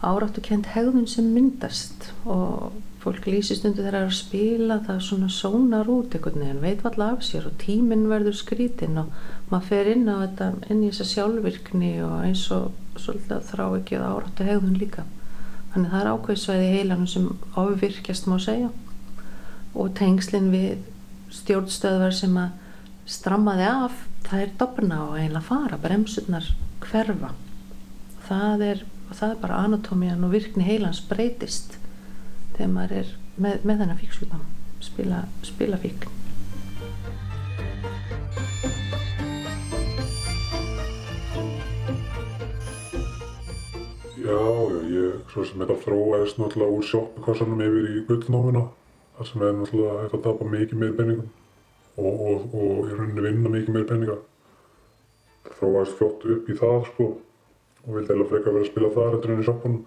áráttu 0.03 0.41
kent 0.43 0.73
hegðun 0.73 1.05
sem 1.07 1.29
myndast 1.31 2.09
og 2.27 2.73
fólk 2.99 3.29
þegar 3.29 3.69
það 3.77 3.85
er 3.87 3.97
að 4.01 4.15
spila 4.17 4.75
það 4.83 4.99
svona 5.05 5.29
sónar 5.31 5.87
út 5.93 6.17
einhvern 6.17 6.41
veginn, 6.41 6.59
veit 6.63 6.81
valla 6.83 7.13
af 7.13 7.23
sér 7.23 7.45
og 7.47 7.53
tíminn 7.61 8.09
verður 8.09 8.35
skrítinn 8.35 8.99
og 8.99 9.13
maður 9.51 9.69
fer 9.69 9.91
inn 9.93 10.09
á 10.11 10.15
þetta, 10.25 10.49
inn 10.67 10.81
í 10.83 10.89
þessa 10.89 11.07
sjálfvirkni 11.13 11.93
og 12.03 12.17
eins 12.25 12.43
og 12.51 12.73
svolítið 12.99 13.47
þrá 13.53 13.63
ekki 13.69 14.01
að 14.01 14.07
áráttu 14.09 14.49
hegðun 14.49 14.81
líka. 14.81 15.05
Þannig 15.71 15.95
það 15.95 16.01
er 16.01 16.11
ákveðsvæði 16.11 16.67
heilanum 16.73 17.07
sem 17.13 17.31
ofvirkjast 17.63 18.27
má 18.27 18.35
segja 18.41 18.73
og 19.75 19.95
tengslinn 19.95 20.51
við 20.51 20.83
stjórnstöðvar 21.39 22.19
sem 22.19 22.35
að 22.41 23.15
strammaði 23.15 23.71
af, 23.71 24.05
það 24.27 24.43
er 24.43 24.53
dopna 24.59 25.01
og 25.07 25.17
eiginlega 25.21 25.47
fara, 25.53 25.81
bremsurnar 25.87 26.53
hverfa. 26.83 27.35
Það 28.25 28.61
er, 28.65 28.79
það 29.13 29.31
er 29.31 29.41
bara 29.41 29.57
anatómian 29.67 30.23
og 30.25 30.31
virkni 30.33 30.65
heilans 30.65 30.97
breytist 31.05 31.75
þegar 32.55 32.69
maður 32.73 32.93
er 33.03 33.09
með, 33.37 33.59
með 33.61 33.81
þennan 33.83 33.99
fíkslutam, 33.99 34.45
spila, 34.81 35.19
spila 35.45 35.77
fíkn. 35.83 36.13
Já, 44.25 44.39
ég, 44.89 45.19
svo 45.29 45.45
sem 45.45 45.61
þetta 45.61 45.77
þróaðist 45.83 46.41
náttúrulega 46.41 46.79
úr 46.79 46.89
sjoppukassanum 46.89 47.61
yfir 47.61 47.91
í 47.91 48.03
gullnámina 48.09 48.65
þar 49.19 49.29
sem 49.29 49.45
er 49.45 49.53
náttúrulega 49.59 49.99
hægt 50.01 50.17
að 50.17 50.25
tapa 50.25 50.49
mikið 50.55 50.81
meir 50.81 50.97
peningum 50.97 51.29
og, 52.01 52.09
og, 52.09 52.49
og 52.57 52.89
í 52.89 52.97
rauninni 52.97 53.27
vinna 53.27 53.53
mikið 53.53 53.77
meir 53.77 53.87
peninga. 53.93 54.17
Þróaðist 55.59 56.01
flott 56.01 56.25
upp 56.25 56.49
í 56.49 56.57
það, 56.57 56.81
sko, 56.89 57.11
og 57.85 57.93
vildi 57.93 58.15
eða 58.15 58.27
frekar 58.31 58.55
vera 58.57 58.65
að 58.65 58.71
spila 58.71 58.91
þar 58.97 59.17
eftir 59.17 59.33
enn 59.33 59.43
í 59.43 59.47
sjoppunum. 59.47 59.85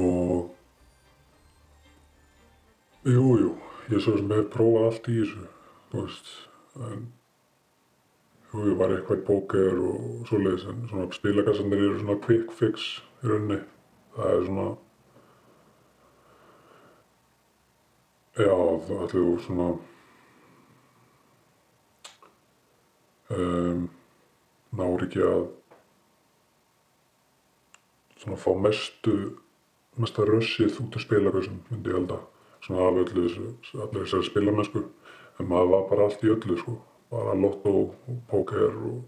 Og, 0.00 0.50
jú, 3.10 3.30
jú, 3.44 3.54
ég 3.90 4.04
svo 4.04 4.18
sem 4.18 4.36
hef 4.36 4.52
prófað 4.52 4.90
allt 4.90 5.08
í 5.10 5.16
þessu, 5.22 5.48
þú 5.90 6.04
veist, 6.04 6.36
en 6.90 7.08
Jú, 8.50 8.64
ég 8.66 8.78
var 8.80 8.90
eitthvað 8.90 9.20
í 9.20 9.26
póker 9.28 9.76
og 9.78 10.22
svoleiðis 10.26 10.64
en 10.66 10.78
svona 10.90 11.04
spilakassanir 11.14 11.82
eru 11.84 11.98
svona 12.00 12.16
quick 12.24 12.50
fix 12.58 12.86
í 13.22 13.28
rauninni. 13.30 13.58
Það 14.16 14.32
er 14.32 14.46
svona, 14.48 14.64
já, 18.40 18.56
það 18.88 19.04
ætlum 19.04 19.28
þú 19.28 19.36
svona, 19.44 19.68
um, 23.36 23.86
nári 24.76 25.08
ekki 25.08 25.24
að 25.26 25.46
svona 28.20 28.36
fá 28.40 28.50
mestu, 28.66 29.16
mesta 30.00 30.26
rössið 30.28 30.78
út 30.84 30.96
af 30.98 31.06
spilakassum, 31.06 31.62
myndi 31.70 31.90
ég 31.90 31.98
held 31.98 32.14
að, 32.14 32.28
svona 32.66 32.86
af 32.90 33.00
öllu 33.04 33.26
þessari 33.96 34.28
spilamennsku. 34.28 34.84
En 35.40 35.48
maður 35.48 35.72
var 35.72 35.86
bara 35.88 36.06
allt 36.06 36.24
í 36.26 36.32
öllu, 36.34 36.58
sko 36.60 36.76
bara 37.10 37.34
lotto 37.34 37.70
og 37.70 37.94
póker 38.30 38.76
og 38.86 39.02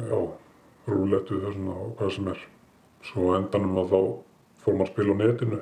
já, 0.00 0.20
rúlettu 0.88 1.40
þessum 1.42 1.68
og 1.74 1.90
hvað 1.98 2.14
sem 2.14 2.30
er. 2.32 2.44
Svo 3.04 3.34
endanum 3.36 3.80
að 3.82 3.92
þá 3.92 4.00
fór 4.62 4.78
maður 4.78 4.86
að 4.86 4.92
spila 4.94 5.12
á 5.12 5.20
netinu. 5.20 5.60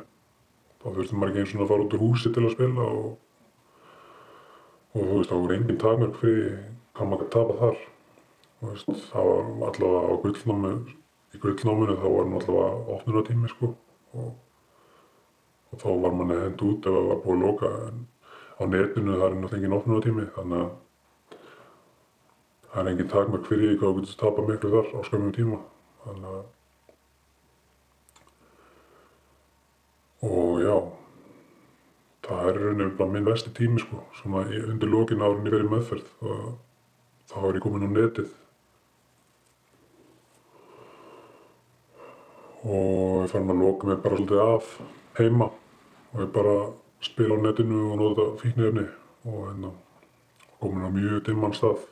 Þá 0.79 0.87
þurfti 0.89 1.19
maður 1.19 1.33
ekki 1.33 1.43
eins 1.43 1.55
og 1.57 1.65
að 1.65 1.71
fara 1.73 1.87
út 1.87 1.97
úr 1.97 2.05
húsi 2.05 2.33
til 2.35 2.45
að 2.45 2.55
spila 2.55 2.87
og, 2.87 3.09
og 4.95 5.01
þú 5.01 5.17
veist, 5.17 5.31
þá 5.33 5.37
voru 5.37 5.57
engin 5.57 5.83
takmörk 5.83 6.21
fyrir 6.23 6.53
hvað 6.99 7.09
maður 7.13 7.25
gæti 7.25 7.35
tapa 7.37 7.59
þar. 7.63 7.81
Veist, 8.59 8.89
það 9.13 9.29
var 9.31 9.71
allavega 9.71 10.01
á 10.03 10.15
gullnámi, 10.25 10.71
í 11.31 11.41
gullnáminu 11.43 11.95
þá 11.95 12.07
var 12.11 12.27
allavega 12.27 12.71
opnunartími 12.97 13.51
sko 13.53 13.71
og, 14.19 14.33
og 15.71 15.83
þá 15.83 15.89
var 16.03 16.17
manni 16.19 16.39
hend 16.43 16.65
út 16.67 16.89
ef 16.89 16.97
það 16.97 17.09
var 17.13 17.23
búið 17.23 17.37
að 17.37 17.45
loka 17.45 17.73
en 17.87 18.05
á 18.59 18.63
netinu 18.67 19.15
það 19.15 19.27
er 19.29 19.37
náttúrulega 19.39 19.59
engin 19.61 19.79
opnunatími 19.79 20.27
þannig 20.35 20.61
að 20.65 20.71
það 22.69 22.81
er 22.83 22.93
engin 22.93 23.11
fyrir 23.47 23.67
því 23.69 23.79
hvað 23.79 23.89
þú 23.89 23.99
getur 24.03 24.21
tapa 24.25 24.47
miklu 24.51 24.75
þar 24.75 24.89
á 24.91 25.01
skömmum 25.07 25.35
tíma 25.39 25.59
þannig 26.05 26.31
að 26.35 26.47
og 30.29 30.55
já 30.67 30.77
það 32.27 32.49
er 32.49 32.65
rauninni 32.65 32.97
bara 32.99 33.13
minn 33.13 33.29
vesti 33.29 33.55
tími 33.55 33.79
sko, 33.79 34.03
svona 34.19 34.49
undir 34.51 34.91
lokin 34.91 35.23
árun 35.23 35.47
ég 35.47 35.55
verið 35.55 35.71
meðferð 35.77 36.09
og 36.27 36.57
þá 37.29 37.39
er 37.45 37.59
ég 37.59 37.65
komin 37.65 37.85
á 37.85 37.91
netið. 37.93 38.31
Og 42.65 43.23
ég 43.23 43.33
fann 43.33 43.53
að 43.53 43.61
loka 43.63 43.89
mig 43.89 44.01
bara 44.03 44.17
svolítið 44.17 44.41
af 44.45 44.71
heima. 45.19 45.51
Og 46.13 46.23
ég 46.25 46.33
bara 46.33 46.57
spila 47.05 47.37
á 47.37 47.45
netinu 47.45 47.85
og 47.93 48.01
nota 48.01 48.27
fíknefni 48.41 48.89
og 49.29 49.39
hérna 49.45 49.71
komin 50.59 50.89
á 50.89 50.91
mjög 50.91 51.23
dimman 51.27 51.55
stað. 51.55 51.85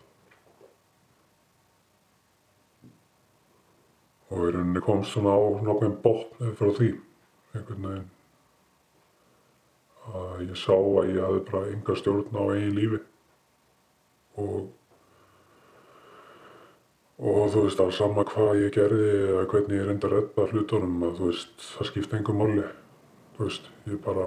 Og 4.33 4.49
í 4.49 4.55
rauninni 4.57 4.83
komst 4.83 5.12
svona 5.14 5.37
á 5.37 5.42
nokkuðin 5.62 6.01
botn 6.03 6.57
frá 6.59 6.72
því 6.75 6.88
einhvern 7.55 7.87
veginn. 7.87 8.09
Að 10.07 10.42
ég 10.49 10.59
sá 10.59 10.75
að 10.75 11.12
ég 11.12 11.22
hafði 11.22 11.44
bara 11.51 11.70
enga 11.75 11.99
stjórn 12.01 12.40
á 12.40 12.42
eigin 12.57 12.75
lífi. 12.81 13.01
Og 14.42 14.66
og 17.16 17.46
þú 17.52 17.62
veist, 17.64 17.79
var 17.81 17.94
sama 17.96 18.24
hvað 18.29 18.59
ég 18.61 18.74
gerði 18.74 19.12
eða 19.31 19.44
hvernig 19.48 19.79
ég 19.79 19.87
reyndi 19.88 20.09
að 20.09 20.16
redda 20.16 20.48
hlutunum 20.50 21.07
að 21.07 21.14
þú 21.20 21.31
veist, 21.31 21.55
það 21.72 21.88
skipti 21.90 22.18
engum 22.18 22.42
máli. 22.42 22.66
Þú 23.37 23.46
veist, 23.46 23.70
ég 23.88 24.02
bara 24.05 24.26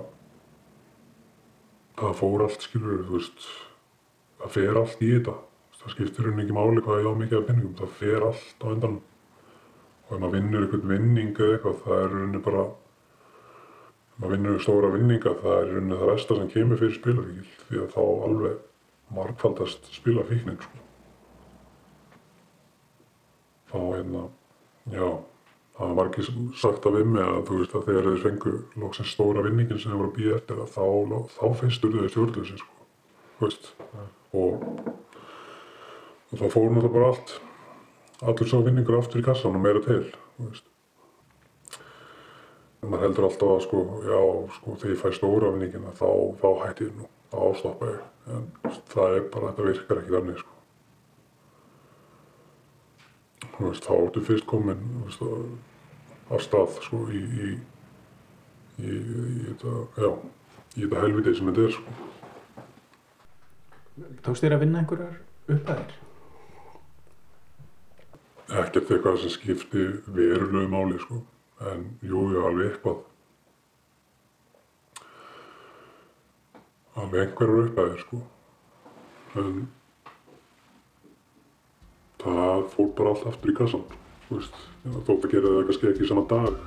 það 1.99 2.17
fór 2.17 2.45
allt 2.47 2.65
skilur 2.65 3.05
þú 3.05 3.19
veist, 3.19 3.45
það 4.41 4.57
fer 4.57 4.81
allt 4.81 5.05
í 5.05 5.11
þetta. 5.13 5.37
Það 5.79 5.93
skiptir 5.93 6.27
henni 6.27 6.43
ekki 6.43 6.57
máli 6.57 6.83
hvað 6.83 6.99
ég 7.03 7.13
á 7.13 7.21
mikið 7.21 7.37
af 7.39 7.47
pinningum, 7.47 7.77
það 7.77 7.95
fer 8.01 8.27
allt 8.31 8.65
á 8.65 8.67
endanum. 8.73 8.99
Og 10.09 10.15
ef 10.15 10.19
maður 10.23 10.35
vinnur 10.39 10.65
einhvern 10.65 10.89
vinning 10.89 11.31
eða 11.37 11.55
eitthvað, 11.55 11.79
það 11.85 12.03
er 12.07 12.17
henni 12.17 12.43
bara 12.49 12.65
ef 12.65 14.17
maður 14.17 14.35
vinnur 14.35 14.61
stóra 14.65 14.91
vinninga, 14.97 15.37
það 15.45 15.61
er 15.61 15.73
henni 15.77 16.01
það 16.01 16.13
versta 16.15 16.41
sem 16.41 16.51
kemur 16.57 16.81
fyrir 16.81 16.97
spilafíkil 16.97 17.49
því 17.69 17.81
að 17.85 17.89
þá 17.93 18.03
alveg 18.27 18.61
margfaldast 19.13 19.91
spilafíknin 19.93 20.59
sko 20.65 20.88
þá 23.69 23.77
hérna, 23.79 24.23
já, 24.89 25.07
það 25.77 25.91
var 25.91 25.97
margir 25.99 26.29
sagt 26.59 26.87
af 26.89 26.95
mig 27.07 27.23
að 27.23 27.43
þú 27.47 27.59
veist 27.59 27.75
að 27.77 27.85
þegar 27.89 28.07
þeir 28.07 28.23
fengu 28.23 28.55
loksins 28.83 29.13
stóra 29.13 29.43
vinningin 29.45 29.79
sem 29.79 29.93
þeir 29.93 29.99
voru 30.01 30.09
að 30.09 30.17
býja 30.17 30.39
eftir 30.39 30.63
að 30.63 30.73
þá, 30.73 30.87
þá 31.35 31.45
fyrstur 31.61 31.93
þeir 31.95 32.09
stjórnleysi 32.13 32.57
sko, 32.59 32.87
þú 33.37 33.45
veist, 33.45 33.69
og, 34.39 34.65
og 36.29 36.41
þá 36.41 36.47
fór 36.49 36.67
náttúrulega 36.67 36.95
bara 36.97 37.13
allt, 37.13 37.35
allur 38.25 38.51
svo 38.51 38.63
vinningur 38.65 38.99
aftur 38.99 39.21
í 39.21 39.27
kassan 39.29 39.55
og 39.55 39.63
meira 39.63 39.85
til, 39.85 40.01
þú 40.35 40.49
veist. 40.49 40.67
Man 42.89 43.01
heldur 43.03 43.27
alltaf 43.27 43.49
að 43.53 43.65
sko, 43.67 43.79
já, 44.07 44.19
sko, 44.55 44.77
þegar 44.79 44.93
ég 44.93 45.01
fæ 45.01 45.09
stóra 45.15 45.55
vinningina 45.55 45.95
þá, 45.99 46.07
þá 46.39 46.47
hætti 46.65 46.87
ég 46.87 46.93
nú, 46.95 47.09
þá 47.31 47.41
ástoppa 47.49 47.89
ég, 47.91 48.05
en 48.35 48.45
það 48.93 49.17
er 49.17 49.27
bara, 49.33 49.51
þetta 49.51 49.67
virkar 49.67 50.01
ekki 50.01 50.15
þannig, 50.15 50.39
sko. 50.43 50.55
Þú 53.39 53.48
veist, 53.59 53.85
þá 53.85 53.93
ertu 53.97 54.23
fyrst 54.25 54.47
komin 54.49 54.81
veist, 55.05 55.23
af 56.29 56.43
stað 56.45 56.77
sko, 56.85 57.01
í, 57.11 57.21
í, 57.21 57.49
í, 58.79 58.89
í, 58.89 58.91
þetta, 59.47 59.73
já, 59.99 60.11
þetta 60.75 61.01
helviti 61.03 61.35
sem 61.37 61.49
þetta 61.49 61.65
er. 61.65 61.73
Sko. 61.77 61.89
Tókst 64.25 64.45
þér 64.45 64.55
að 64.55 64.63
vinna 64.63 64.83
einhverjar 64.83 65.17
upphæðir? 65.49 65.97
Ekkert 68.49 68.93
eitthvað 68.95 69.19
sem 69.21 69.33
skipti 69.33 69.85
verulegu 70.07 70.69
máli, 70.71 70.97
sko. 71.03 71.23
en 71.69 71.89
jú, 72.01 72.23
jú, 72.31 72.45
alveg 72.47 72.71
eitthvað. 72.71 73.01
Alveg 76.95 77.25
einhverjar 77.25 77.65
upphæðir, 77.65 77.99
sko. 78.05 78.21
En 79.39 79.67
það 82.23 82.65
fór 82.73 82.91
bara 82.97 83.13
allt 83.13 83.27
aftur 83.31 83.53
í 83.53 83.57
kassan, 83.57 83.85
þú 84.27 84.39
veist, 84.39 84.61
þótt 85.07 85.27
að 85.27 85.33
gera 85.35 85.53
það 85.55 85.67
kannski 85.69 85.91
ekki 85.93 86.09
sama 86.09 86.25
dag. 86.29 86.57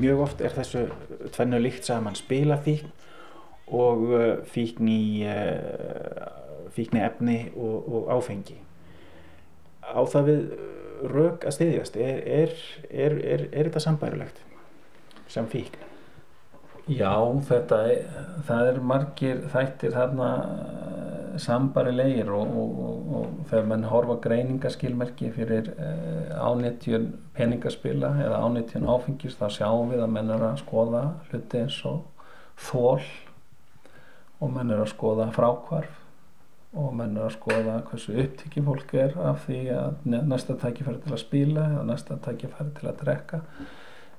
Mjög 0.00 0.24
oft 0.24 0.40
er 0.40 0.54
þessu 0.54 0.86
tvennu 1.34 1.60
líkt 1.60 1.84
saman 1.88 2.16
spilafíkn 2.16 2.92
og 3.70 4.04
uh, 4.08 4.28
fíkn 4.50 4.88
í 4.90 5.02
uh, 5.28 6.28
fíkni 6.74 7.02
efni 7.04 7.38
og, 7.54 7.88
og 7.90 8.10
áfengi. 8.16 8.56
Á 9.84 10.00
það 10.06 10.30
við 10.30 10.42
rök 11.10 11.46
að 11.48 11.56
styðjast, 11.56 11.96
er, 11.96 12.18
er, 12.24 12.56
er, 12.90 13.14
er, 13.50 13.68
þetta 13.68 13.82
sambærilegt 13.84 14.42
sem 15.30 15.48
fíkn? 15.50 15.86
Já, 16.90 17.14
þetta, 17.46 17.78
það 18.48 18.68
er 18.72 18.80
margir 18.82 19.42
þættir 19.52 19.94
þarna 19.94 20.30
sambarilegir 21.42 22.30
og, 22.34 22.52
og, 22.62 22.82
og, 23.16 23.38
þegar 23.50 23.70
mann 23.72 23.86
horfa 23.90 24.16
greiningaskilmerki 24.26 25.30
fyrir 25.34 25.72
uh, 25.74 26.36
ánetjun 26.50 27.08
peningaspila 27.36 28.12
eða 28.26 28.42
ánetjun 28.46 28.88
áfengis 28.90 29.38
þá 29.40 29.46
sjáum 29.56 29.94
við 29.94 30.04
að 30.04 30.14
menn 30.16 30.34
er 30.34 30.46
að 30.50 30.60
skoða 30.62 31.02
hluti 31.30 31.64
eins 31.64 31.80
og 31.88 32.28
þól 32.70 33.00
og 34.40 34.54
menn 34.54 34.72
er 34.72 34.84
að 34.84 34.92
skoða 34.94 35.30
frákvarf 35.36 35.96
og 36.80 36.92
menn 36.94 37.16
er 37.18 37.26
að 37.26 37.34
skoða 37.34 37.80
hversu 37.88 38.14
upptikið 38.22 38.66
fólk 38.68 38.92
er 39.02 39.16
af 39.26 39.46
því 39.48 39.60
að 39.74 40.10
næsta 40.30 40.54
tækifæri 40.60 41.02
til 41.02 41.14
að 41.16 41.22
spila 41.24 41.66
eða 41.72 41.86
næsta 41.88 42.18
tækifæri 42.22 42.74
til 42.78 42.90
að 42.90 43.00
drekka 43.02 43.40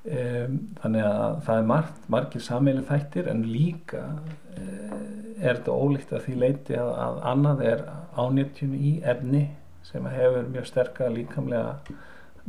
þannig 0.02 1.04
að 1.06 1.36
það 1.46 1.60
er 1.60 1.68
margt, 1.70 2.06
margir 2.10 2.42
sammeili 2.42 2.82
þættir 2.88 3.28
en 3.30 3.44
líka 3.46 4.02
uh, 4.02 4.96
er 5.42 5.60
þetta 5.60 5.76
ólíkt 5.76 6.14
að 6.16 6.24
því 6.26 6.38
leiti 6.42 6.78
að, 6.78 6.90
að 7.06 7.20
annað 7.32 7.62
er 7.70 7.84
ánýttjun 8.18 8.74
í 8.78 8.96
efni 9.14 9.44
sem 9.86 10.08
hefur 10.10 10.50
mjög 10.50 10.68
sterka 10.70 11.10
líkamlega, 11.10 11.78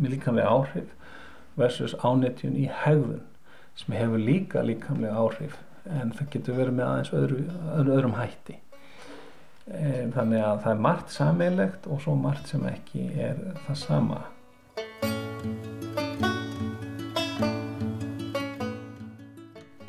líkamlega 0.01 0.49
áhrif 0.49 0.97
versus 1.61 1.95
ánýttjun 2.01 2.57
í 2.57 2.67
hegðun 2.83 3.23
sem 3.77 3.97
hefur 3.97 4.25
líka 4.25 4.65
líkamlega 4.65 5.21
áhrif 5.21 5.61
en 5.93 6.13
það 6.17 6.29
getur 6.33 6.57
verið 6.57 6.77
með 6.79 6.89
aðeins 6.89 7.15
öðru, 7.19 7.39
öðru, 7.77 7.95
öðrum 7.97 8.13
hætti. 8.15 8.59
Þannig 10.13 10.45
að 10.45 10.61
það 10.63 10.73
er 10.73 10.85
margt 10.87 11.13
sammeilegt 11.15 11.89
og 11.91 12.01
svo 12.05 12.15
margt 12.19 12.51
sem 12.51 12.63
ekki 12.71 13.09
er 13.29 13.41
það 13.67 13.79
sama 13.81 14.21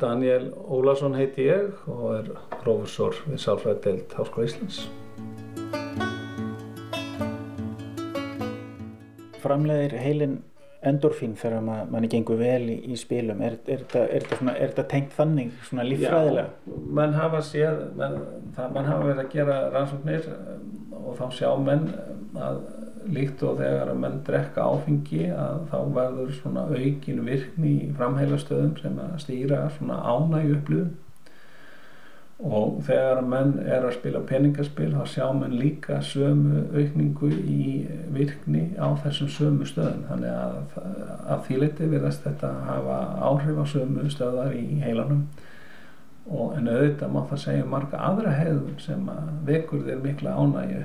Daniel 0.04 0.50
Ólason 0.68 1.14
heiti 1.16 1.46
ég 1.48 1.70
og 1.88 2.08
er 2.18 2.26
prófessor 2.60 3.16
við 3.24 3.38
Sálfræðdeild 3.40 4.12
Háskóla 4.18 4.48
Íslands. 4.50 4.82
Framleiðir 9.40 9.96
heilin 10.02 10.42
endorfín 10.84 11.32
þegar 11.40 11.64
ma 11.64 11.78
manni 11.88 12.10
gengur 12.12 12.36
vel 12.36 12.68
í, 12.68 12.76
í 12.92 12.98
spilum, 13.00 13.40
er, 13.44 13.56
er, 13.64 13.84
er, 14.02 14.26
þetta 14.28 14.84
er 14.84 14.88
tengt 14.90 15.16
þannig, 15.16 15.54
svona 15.70 15.86
líffræðilega? 15.88 16.52
Já, 16.52 16.78
menn 17.00 17.16
hafa 17.16 17.40
það, 17.48 17.78
menn 17.96 18.90
hafa 18.90 19.00
verið 19.06 19.22
að 19.24 19.30
gera 19.32 19.58
rannsóknir 19.72 20.28
um, 20.34 20.66
og 21.00 21.20
þá 21.20 21.24
sjá 21.38 21.48
menn 21.64 21.88
að 22.36 22.60
líkt 23.12 23.42
og 23.44 23.58
þegar 23.60 23.90
að 23.92 24.00
menn 24.00 24.20
drekka 24.26 24.64
áfengi 24.64 25.28
að 25.34 25.64
þá 25.70 25.78
verður 25.96 26.34
svona 26.38 26.66
aukin 26.70 27.24
virkni 27.26 27.72
í 27.84 27.94
framheilastöðum 27.98 28.76
sem 28.80 29.00
að 29.02 29.16
stýra 29.22 29.64
svona 29.76 29.98
ánægju 30.02 30.58
upplifun. 30.58 30.92
Og 32.44 32.80
þegar 32.84 33.20
að 33.20 33.28
menn 33.30 33.52
er 33.62 33.84
að 33.86 33.94
spila 33.94 34.20
peningaspil 34.26 34.90
þá 34.90 35.04
sjá 35.06 35.26
menn 35.36 35.54
líka 35.54 36.00
sömu 36.02 36.64
aukningu 36.74 37.30
í 37.30 37.68
virkni 38.12 38.64
á 38.74 38.90
þessum 39.04 39.30
sömu 39.30 39.68
stöðum. 39.70 40.02
Þannig 40.08 40.34
að, 40.34 40.80
að 41.30 41.44
því 41.46 41.60
liti 41.62 41.90
virðast 41.92 42.26
þetta 42.26 42.50
hafa 42.66 42.98
áhrif 43.30 43.62
á 43.62 43.66
sömu 43.76 44.08
stöðar 44.10 44.56
í 44.58 44.80
heilanum. 44.82 45.28
Og 46.24 46.56
en 46.58 46.68
auðvitað 46.72 47.14
má 47.14 47.22
það 47.30 47.42
segja 47.44 47.64
um 47.64 47.72
marga 47.76 48.02
aðra 48.02 48.34
hefðum 48.34 48.76
sem 48.82 49.08
að 49.12 49.32
vekur 49.48 49.86
þér 49.86 50.04
mikla 50.04 50.36
ánægju 50.40 50.84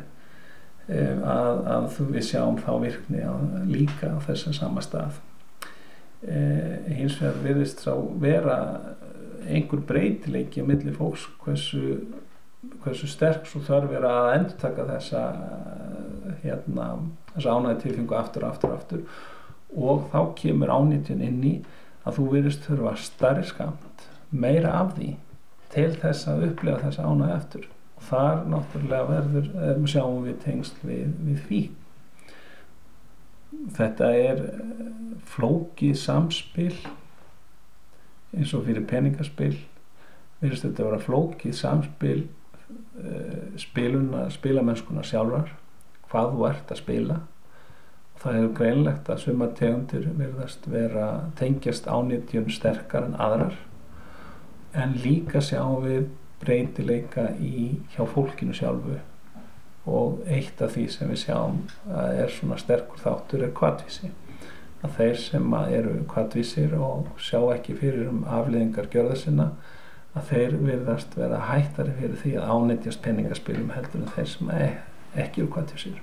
að, 0.89 1.59
að 1.75 1.89
þú 1.95 2.05
við 2.15 2.25
sjáum 2.29 2.61
þá 2.61 2.71
virkni 2.83 3.21
á, 3.21 3.33
líka 3.69 4.13
á 4.13 4.17
þessum 4.25 4.55
sama 4.57 4.81
stað. 4.81 5.19
Eh, 6.25 6.89
hins 6.97 7.19
vegar 7.21 7.37
virðist 7.43 7.83
sá 7.85 7.93
vera 8.19 8.57
einhver 9.47 9.83
breytileiki 9.87 10.65
á 10.65 10.67
milli 10.67 10.91
fólks 10.95 11.29
hversu 11.43 12.01
hversu 12.83 13.07
sterk 13.07 13.47
svo 13.47 13.61
þarf 13.63 13.93
er 13.95 14.05
að 14.07 14.33
endurtaka 14.33 14.85
þessa 14.89 15.21
hérna, 16.43 16.89
þessa 17.33 17.55
ánæði 17.55 17.81
tilfengu 17.85 18.17
aftur, 18.19 18.45
aftur, 18.49 18.75
aftur. 18.75 19.05
Og 19.69 20.09
þá 20.11 20.19
kemur 20.39 20.73
ánýtjun 20.73 21.23
inn 21.23 21.41
í 21.45 21.55
að 22.03 22.19
þú 22.19 22.29
virðist 22.33 22.67
þurfa 22.67 22.95
starri 22.99 23.47
skamt 23.47 24.07
meira 24.29 24.73
af 24.81 24.95
því 24.97 25.13
til 25.73 25.91
þess 26.01 26.27
að 26.29 26.47
upplega 26.49 26.83
þessa 26.87 27.05
ánæði 27.05 27.35
aftur 27.35 27.67
og 27.99 28.05
þar 28.07 28.45
náttúrulega 28.47 29.09
verður 29.09 29.49
er, 29.59 29.79
sjáum 29.91 30.23
við 30.23 30.37
tengsl 30.45 30.87
við, 30.87 31.09
við 31.27 31.41
því. 31.49 31.61
Þetta 33.75 34.09
er 34.15 34.43
eh, 34.45 34.83
flókið 35.27 35.97
samspil 35.99 36.73
eins 38.37 38.53
og 38.53 38.63
fyrir 38.67 38.85
peningaspil. 38.87 39.55
Virðist 40.39 40.63
þetta 40.63 40.85
að 40.85 40.87
vera 40.91 41.01
flókið 41.03 41.55
samspil 41.57 42.19
uh, 42.21 43.57
spiluna, 43.59 44.27
spilamennskuna 44.31 45.01
sjálfar 45.03 45.49
hvað 46.07 46.35
þú 46.35 46.45
ert 46.47 46.71
að 46.71 46.79
spila. 46.79 47.17
Og 48.13 48.21
það 48.23 48.37
er 48.37 48.53
greinlegt 48.59 49.09
að 49.09 49.21
suma 49.25 49.49
tegundir 49.57 50.05
virðast 50.15 50.69
vera 50.71 51.09
tengjast 51.41 51.89
ánýttjun 51.89 52.47
sterkar 52.53 53.09
en 53.09 53.17
aðrar. 53.19 53.57
En 54.77 54.95
líka 55.01 55.41
sjáum 55.43 55.83
við 55.83 56.07
breytileika 56.41 57.29
í 57.39 57.79
hjá 57.93 58.03
fólkinu 58.09 58.55
sjálfu. 58.55 58.99
Og 59.89 60.23
eitt 60.29 60.61
af 60.61 60.75
því 60.75 60.87
sem 60.93 61.09
við 61.09 61.23
sjáum 61.23 61.61
að 61.87 62.23
er 62.23 62.33
svona 62.33 62.59
sterkur 62.61 63.01
þáttur 63.01 63.45
er 63.47 63.55
kvartvísi 63.57 64.11
að 64.85 64.95
þeir 64.95 65.17
sem 65.19 65.55
eru 65.59 65.95
kvartvísir 66.11 66.75
og 66.79 67.09
sjá 67.19 67.39
ekki 67.55 67.75
fyrir 67.79 68.11
um 68.11 68.21
afliðingar 68.31 68.87
gjörða 68.93 69.17
sinna 69.19 69.47
að 70.15 70.29
þeir 70.31 70.55
virðast 70.63 71.17
vera 71.19 71.41
hættari 71.49 71.95
fyrir 71.97 72.21
því 72.21 72.35
að 72.39 72.53
ánættjast 72.53 73.01
peningaspilum 73.03 73.73
heldur 73.75 74.05
en 74.05 74.13
þeir 74.15 74.29
sem 74.33 74.53
e 74.55 74.69
ekki 75.23 75.43
eru 75.43 75.51
kvartvísir 75.55 75.99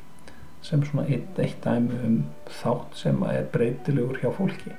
sem 0.67 0.83
svona 0.85 1.07
eitt, 1.07 1.39
eitt 1.39 1.61
dæmi 1.65 2.01
um 2.07 2.19
þátt 2.61 2.97
sem 2.99 3.23
er 3.31 3.49
breytilegur 3.55 4.21
hjá 4.21 4.31
fólki 4.37 4.75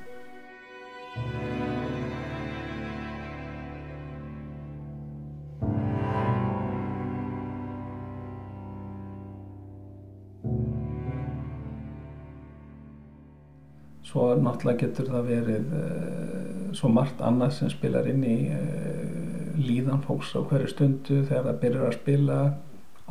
svo 14.18 14.34
náttúrulega 14.42 14.82
getur 14.82 15.10
það 15.12 15.28
verið 15.30 15.74
uh, 15.78 16.76
svo 16.78 16.90
margt 16.90 17.22
annað 17.22 17.54
sem 17.60 17.70
spilar 17.70 18.08
inn 18.10 18.24
í 18.26 18.38
uh, 18.50 19.58
líðan 19.62 20.02
fólks 20.06 20.34
á 20.34 20.42
hverju 20.42 20.72
stundu 20.72 21.22
þegar 21.28 21.46
það 21.52 21.60
byrjar 21.64 21.88
að 21.88 21.98
spila 22.00 22.38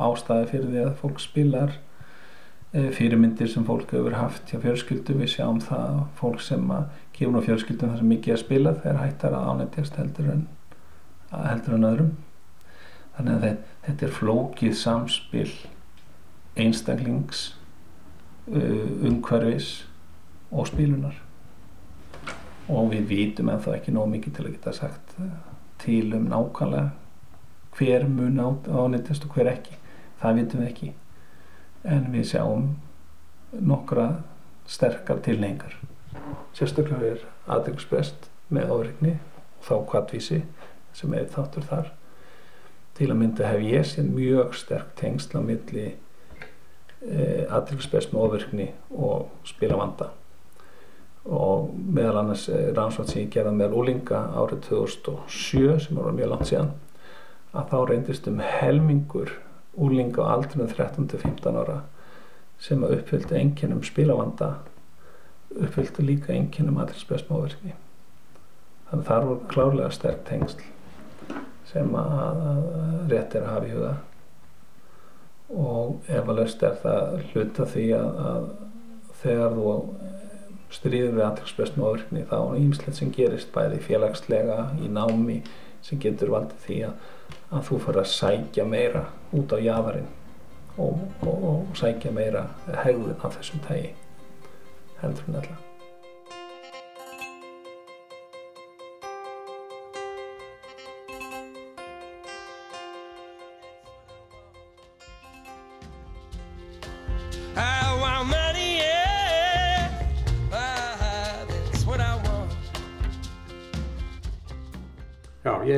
ástæði 0.07 0.49
fyrir 0.51 0.73
því 0.73 0.83
að 0.83 0.97
fólk 1.01 1.23
spilar 1.23 1.73
uh, 1.77 2.89
fyrirmyndir 2.97 3.51
sem 3.53 3.67
fólk 3.67 3.95
hefur 3.95 4.19
haft 4.19 4.51
hjá 4.51 4.59
fjölskyldu 4.65 5.15
við 5.21 5.33
sjáum 5.37 5.63
það 5.63 6.03
fólk 6.19 6.43
sem 6.43 6.67
að 6.75 6.91
gefur 7.15 7.39
á 7.39 7.47
fjölskyldum 7.47 7.93
það 7.93 8.03
sem 8.03 8.13
mikið 8.15 8.35
að 8.35 8.43
spila 8.43 8.77
þegar 8.81 9.03
hættar 9.05 9.37
að 9.37 9.49
ánættjast 9.53 9.99
heldur 10.01 10.31
en 10.35 10.45
heldur 11.31 11.75
en 11.75 11.87
öðrum. 11.87 12.13
Þannig 13.17 13.33
að 13.35 13.61
þetta 13.87 14.05
er 14.07 14.15
flókið 14.15 14.75
samspil 14.79 15.49
einstaklings 16.57 17.47
umhverfis 18.47 19.86
og 20.51 20.67
spilunar 20.69 21.17
og 22.67 22.89
við 22.91 23.05
vitum 23.11 23.49
en 23.51 23.61
það 23.63 23.77
ekki 23.77 23.93
nóg 23.95 24.09
mikið 24.11 24.35
til 24.35 24.45
að 24.45 24.55
geta 24.55 24.73
sagt 24.75 25.13
til 25.83 26.13
um 26.17 26.27
nákvæmlega 26.31 26.89
hver 27.77 28.07
mun 28.09 28.39
ánýttast 28.41 29.27
og 29.27 29.35
hver 29.35 29.51
ekki. 29.51 29.75
Það 30.17 30.39
vitum 30.39 30.63
við 30.63 30.69
ekki. 30.71 30.87
En 31.85 32.07
við 32.11 32.25
sjáum 32.31 32.71
nokkra 33.53 34.07
sterkar 34.67 35.21
tilhengar 35.23 35.77
sérstaklega 36.57 37.13
er 37.13 37.25
aðeinsbest 37.53 38.27
með 38.53 38.73
áreikni 38.73 39.13
og 39.19 39.67
þá 39.67 39.75
kvartvísi 39.91 40.41
sem 40.97 41.13
er 41.13 41.29
þáttur 41.31 41.67
þar. 41.69 41.91
Til 42.97 43.11
að 43.11 43.19
mynda 43.21 43.51
hef 43.51 43.63
ég 43.63 43.85
sér 43.85 44.07
mjög 44.09 44.55
sterk 44.57 44.95
tengsla 44.97 45.43
milli 45.45 45.85
eh, 45.91 47.43
aðeinsbest 47.45 48.11
með 48.11 48.23
ofirkni 48.25 48.71
og 48.89 49.29
spilavanda 49.47 50.09
og 51.27 51.71
meðal 51.75 52.21
annars 52.21 52.45
rannsvátt 52.49 53.11
sem 53.11 53.23
ég 53.25 53.33
gerða 53.33 53.51
með 53.55 53.75
úlinga 53.79 54.21
árið 54.37 54.61
2007 54.69 55.79
sem 55.83 55.99
var 55.99 56.15
mjög 56.15 56.31
langt 56.33 56.51
síðan 56.51 56.71
að 57.57 57.73
þá 57.73 57.77
reyndist 57.89 58.29
um 58.31 58.39
helmingur 58.43 59.33
úlinga 59.75 60.23
á 60.23 60.31
aldrunum 60.37 60.71
13-15 60.71 61.59
ára 61.63 61.81
sem 62.63 62.83
að 62.83 62.95
uppfylgdu 63.01 63.37
enginnum 63.37 63.83
spilavanda 63.85 64.53
uppfylgdu 65.57 66.05
líka 66.05 66.33
enginnum 66.33 66.79
aðrilsbjörnsmáverkni 66.83 67.75
þannig 68.87 69.03
að 69.03 69.07
það 69.11 69.29
voru 69.29 69.51
klárlega 69.51 69.93
sterk 69.95 70.25
tengsl 70.27 70.65
sem 71.67 71.95
að 71.99 72.43
rétt 73.11 73.35
er 73.35 73.43
að 73.43 73.51
hafa 73.51 73.67
í 73.67 73.73
huga. 73.75 73.93
Og 75.47 76.11
ef 76.11 76.29
að 76.29 76.39
löst 76.39 76.63
er 76.63 76.77
það 76.81 77.17
hluta 77.31 77.67
því 77.71 77.85
að, 77.97 78.21
að 78.29 78.47
þegar 79.21 79.57
þú 79.57 79.73
stríður 80.73 81.15
við 81.15 81.25
aðtilsprestn 81.27 81.83
og 81.83 81.93
örkni 81.95 82.25
þá 82.27 82.37
er 82.39 82.59
ímslegt 82.61 82.99
sem 82.99 83.13
gerist 83.15 83.53
bæði 83.55 83.79
félagslega 83.85 84.57
í 84.83 84.89
námi 84.91 85.37
sem 85.85 86.01
getur 86.03 86.33
valdið 86.33 86.65
því 86.65 86.79
að, 86.89 87.05
að 87.51 87.69
þú 87.69 87.79
fyrir 87.85 88.01
að 88.03 88.11
sækja 88.15 88.67
meira 88.67 89.05
út 89.37 89.55
á 89.55 89.57
jafarinn 89.63 90.11
og, 90.77 91.07
og, 91.23 91.47
og 91.53 91.79
sækja 91.79 92.11
meira 92.15 92.47
hegðun 92.83 93.15
af 93.21 93.39
þessum 93.39 93.63
tægi 93.69 93.95
heldur 95.01 95.31
en 95.31 95.41
alltaf 95.41 95.76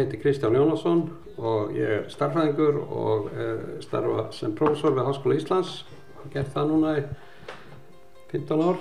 heiti 0.10 0.22
Kristján 0.24 0.56
Jónasson 0.58 1.04
og 1.38 1.74
ég 1.78 1.86
er 1.86 2.06
starfræðingur 2.10 2.78
og 2.82 3.28
er 3.30 3.60
starfa 3.84 4.24
sem 4.34 4.56
prófessor 4.58 4.96
við 4.96 5.06
Háskóla 5.06 5.36
Íslands 5.38 5.74
og 6.16 6.24
hef 6.24 6.32
gert 6.34 6.50
það 6.56 6.72
núna 6.72 6.94
í 6.98 7.04
15 8.32 8.64
ár. 8.66 8.80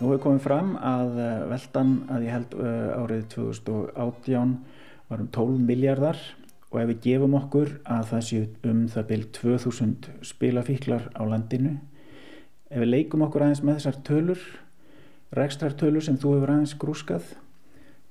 Nú 0.00 0.10
er 0.10 0.22
komið 0.24 0.42
fram 0.42 0.72
að 0.74 1.20
eh, 1.22 1.44
veltan 1.52 1.92
að 2.10 2.26
ég 2.26 2.34
held 2.34 2.56
uh, 2.58 2.98
árið 2.98 3.22
2018 3.36 4.56
var 5.12 5.22
um 5.22 5.30
12 5.38 5.62
miljardar 5.68 6.18
og 6.72 6.80
ef 6.82 6.90
við 6.90 7.00
gefum 7.06 7.38
okkur 7.38 7.76
að 7.84 8.10
það 8.10 8.26
séu 8.32 8.50
um 8.72 8.82
það 8.90 9.08
byrj 9.12 9.30
2000 9.38 10.10
spilafíklar 10.32 11.06
á 11.14 11.22
landinu 11.30 11.76
ef 12.72 12.82
við 12.82 12.90
leikum 12.90 13.22
okkur 13.28 13.46
aðeins 13.46 13.62
með 13.62 13.78
þessar 13.78 14.02
tölur 14.08 14.44
rekstrartölur 15.36 16.04
sem 16.04 16.18
þú 16.20 16.36
hefur 16.36 16.54
aðeins 16.54 16.76
grúskað 16.80 17.32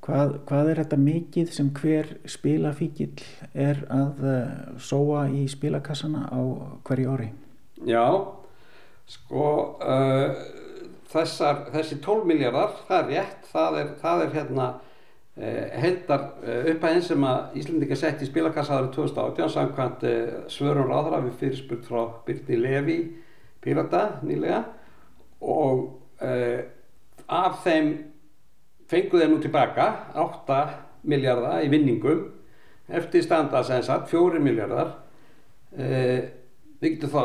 hvað, 0.06 0.36
hvað 0.50 0.72
er 0.72 0.82
þetta 0.82 1.00
mikið 1.02 1.56
sem 1.56 1.72
hver 1.78 2.14
spilafíkil 2.30 3.12
er 3.54 3.84
að 3.94 4.24
uh, 4.26 4.54
sóa 4.82 5.26
í 5.30 5.46
spilakassana 5.52 6.28
á 6.30 6.42
hverju 6.88 7.16
ári? 7.16 7.32
Já, 7.88 8.06
sko 9.10 9.48
uh, 9.82 10.40
þessar, 11.12 11.68
þessi 11.74 12.00
12 12.04 12.30
miljardar, 12.30 12.80
það 12.88 13.04
er 13.04 13.12
rétt, 13.12 13.52
það 13.52 13.82
er, 13.82 13.94
það 14.02 14.26
er 14.26 14.36
hérna 14.38 14.68
uh, 14.72 15.64
heldar 15.86 16.28
uh, 16.42 16.60
upphæðin 16.74 17.08
sem 17.12 17.30
að 17.30 17.58
Íslandika 17.62 18.02
sett 18.02 18.26
í 18.26 18.30
spilakassa 18.30 18.80
árið 18.80 18.94
2018 19.00 19.56
samkvæmt 19.58 20.06
svörum 20.52 20.90
ráðra 20.90 21.24
við 21.28 21.42
fyrirspurt 21.46 21.90
frá 21.90 22.06
Byrni 22.26 22.62
Levi 22.62 23.02
Pirata 23.62 24.08
nýlega 24.26 24.64
og 25.42 26.00
af 27.28 27.62
þeim 27.66 27.94
fengu 28.92 29.20
þeir 29.20 29.32
nú 29.32 29.40
tilbaka 29.44 29.88
8 30.20 30.62
miljardar 31.08 31.64
í 31.66 31.70
vinningum. 31.72 32.26
Eftir 32.92 33.24
standa 33.24 33.64
sem 33.64 33.84
sagt 33.86 34.10
4 34.12 34.42
miljardar 34.44 34.98
uh, 35.78 36.20
við 36.82 36.98
getum 36.98 37.14
þá 37.14 37.24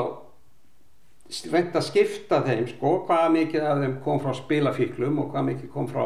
reynt 1.51 1.75
að 1.75 1.89
skipta 1.89 2.43
þeim 2.47 2.69
sko, 2.71 2.93
hvað 3.09 3.33
mikið 3.35 3.67
af 3.67 3.81
þeim 3.83 3.97
kom 4.05 4.21
frá 4.23 4.35
spilafíklum 4.39 5.19
og 5.23 5.33
hvað 5.33 5.49
mikið 5.51 5.73
kom 5.73 5.89
frá 5.91 6.05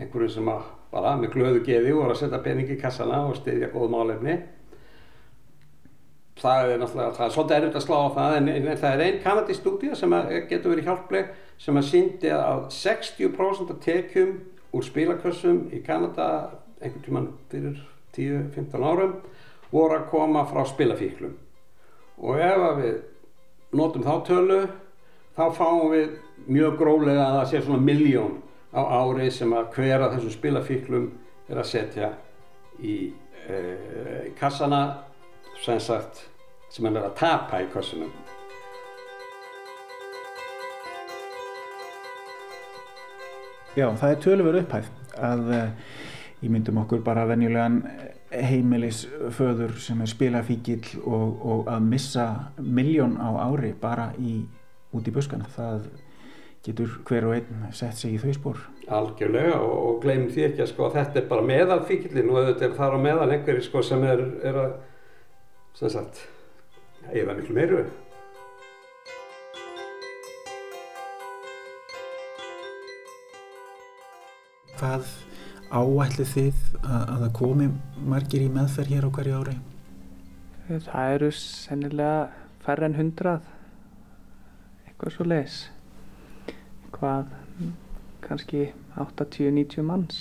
einhverjum 0.00 0.32
sem 0.32 0.48
að 0.48 0.70
bara 0.92 1.12
með 1.20 1.34
glöðu 1.36 1.62
geði 1.66 1.92
og 1.92 2.02
voru 2.02 2.14
að 2.14 2.20
setja 2.22 2.40
peningi 2.44 2.76
í 2.76 2.80
kassana 2.80 3.22
og 3.28 3.36
styðja 3.38 3.70
góð 3.72 3.92
málefni. 3.92 4.36
Það 6.40 6.72
er 6.72 6.80
náttúrulega, 6.80 7.14
það 7.18 7.26
er 7.26 7.34
svolítið 7.34 7.56
erfitt 7.58 7.78
að 7.78 7.84
slá 7.84 7.96
á 8.00 8.08
það 8.16 8.36
en, 8.36 8.50
en 8.52 8.68
það 8.80 8.94
er 8.94 9.04
einn 9.06 9.18
kanadísk 9.22 9.60
stúdía 9.60 9.96
sem 9.98 10.14
getur 10.50 10.72
verið 10.72 10.88
hjálpleg 10.88 11.32
sem 11.60 11.76
að 11.78 11.88
síndi 11.88 12.32
að 12.32 12.66
60% 12.74 13.72
af 13.72 13.80
tekjum 13.84 14.34
úr 14.72 14.86
spilakössum 14.86 15.66
í 15.72 15.82
Kanada 15.84 16.28
einhvern 16.80 17.04
tíman 17.04 17.28
fyrir 17.52 17.80
10-15 18.16 18.84
árum 18.84 19.16
voru 19.72 19.98
að 19.98 20.08
koma 20.10 20.44
frá 20.48 20.64
spilafíklum. 20.68 21.34
Og 22.22 22.40
ef 22.40 22.64
að 22.68 22.80
við 22.82 22.96
notum 23.78 24.04
þá 24.04 24.14
tölu 24.26 24.60
þá 25.36 25.44
fáum 25.56 25.92
við 25.92 26.16
mjög 26.46 26.76
grólega 26.80 27.24
að 27.26 27.38
það 27.38 27.46
sé 27.50 27.62
svona 27.62 27.86
miljón 27.86 28.36
á 28.72 28.80
ári 29.00 29.30
sem 29.32 29.52
að 29.56 29.70
hver 29.76 30.04
af 30.04 30.16
þessum 30.16 30.36
spilafíklum 30.36 31.08
er 31.48 31.60
að 31.60 31.70
setja 31.70 32.12
í 32.80 32.96
e, 33.48 33.56
kassana 34.38 34.82
sem 35.62 35.80
sagt 35.80 36.26
sem 36.72 36.86
hann 36.88 36.96
er 36.96 37.08
að 37.08 37.18
tapa 37.20 37.60
í 37.62 37.68
kassunum 37.72 38.12
Já, 43.72 43.86
það 43.96 44.10
er 44.10 44.18
töluver 44.20 44.56
upphæð 44.60 44.88
að 45.16 45.46
ég 46.42 46.50
myndum 46.52 46.82
okkur 46.82 47.00
bara 47.06 47.22
venjulegan 47.30 47.78
heimilisföður 48.32 49.78
sem 49.80 50.00
er 50.04 50.10
spilafíkil 50.12 50.82
og, 51.02 51.38
og 51.40 51.70
að 51.72 51.86
missa 51.88 52.26
miljón 52.60 53.16
á 53.16 53.32
ári 53.46 53.72
bara 53.80 54.10
í, 54.20 54.42
út 54.92 55.08
í 55.08 55.14
buskana. 55.14 55.48
Það 55.56 55.88
getur 56.66 56.92
hver 57.08 57.30
og 57.30 57.34
einn 57.38 57.64
sett 57.72 57.96
sig 57.96 58.18
í 58.18 58.20
þau 58.20 58.36
spór. 58.36 58.60
algjörlega 58.92 59.56
og, 59.56 59.74
og 59.88 59.98
gleymum 60.04 60.28
því 60.34 60.46
ekki 60.50 60.62
að 60.66 60.70
sko 60.74 60.92
þetta 60.92 61.22
er 61.22 61.28
bara 61.32 61.48
meðalfíkillin 61.48 62.30
og 62.30 62.38
auðvitað 62.42 62.68
er 62.68 62.76
þar 62.76 62.96
á 62.96 63.04
meðal 63.08 63.30
einhverjir 63.30 63.66
sko 63.66 63.82
sem 63.86 64.04
er, 64.04 64.22
er 64.44 64.60
að 64.66 64.72
sem 65.80 65.96
sagt 65.96 66.26
eða 67.08 67.34
miklu 67.38 67.56
meiru 67.56 67.86
Hvað 74.82 75.10
áætlið 75.70 76.30
þið 76.32 76.62
að, 76.82 77.02
að 77.02 77.20
það 77.20 77.28
komi 77.38 77.66
margir 78.10 78.42
í 78.42 78.48
meðferð 78.50 78.88
hér 78.96 79.04
á 79.06 79.10
hverju 79.14 79.36
ári? 79.38 79.52
Það 80.88 81.12
eru 81.12 81.28
sennilega 81.38 82.16
færre 82.64 82.88
en 82.88 82.96
hundrað, 82.98 83.46
eitthvað 84.88 85.14
svo 85.14 85.28
leis. 85.28 85.60
Hvað, 86.96 87.30
kannski 88.26 88.66
80-90 88.98 89.86
manns 89.86 90.20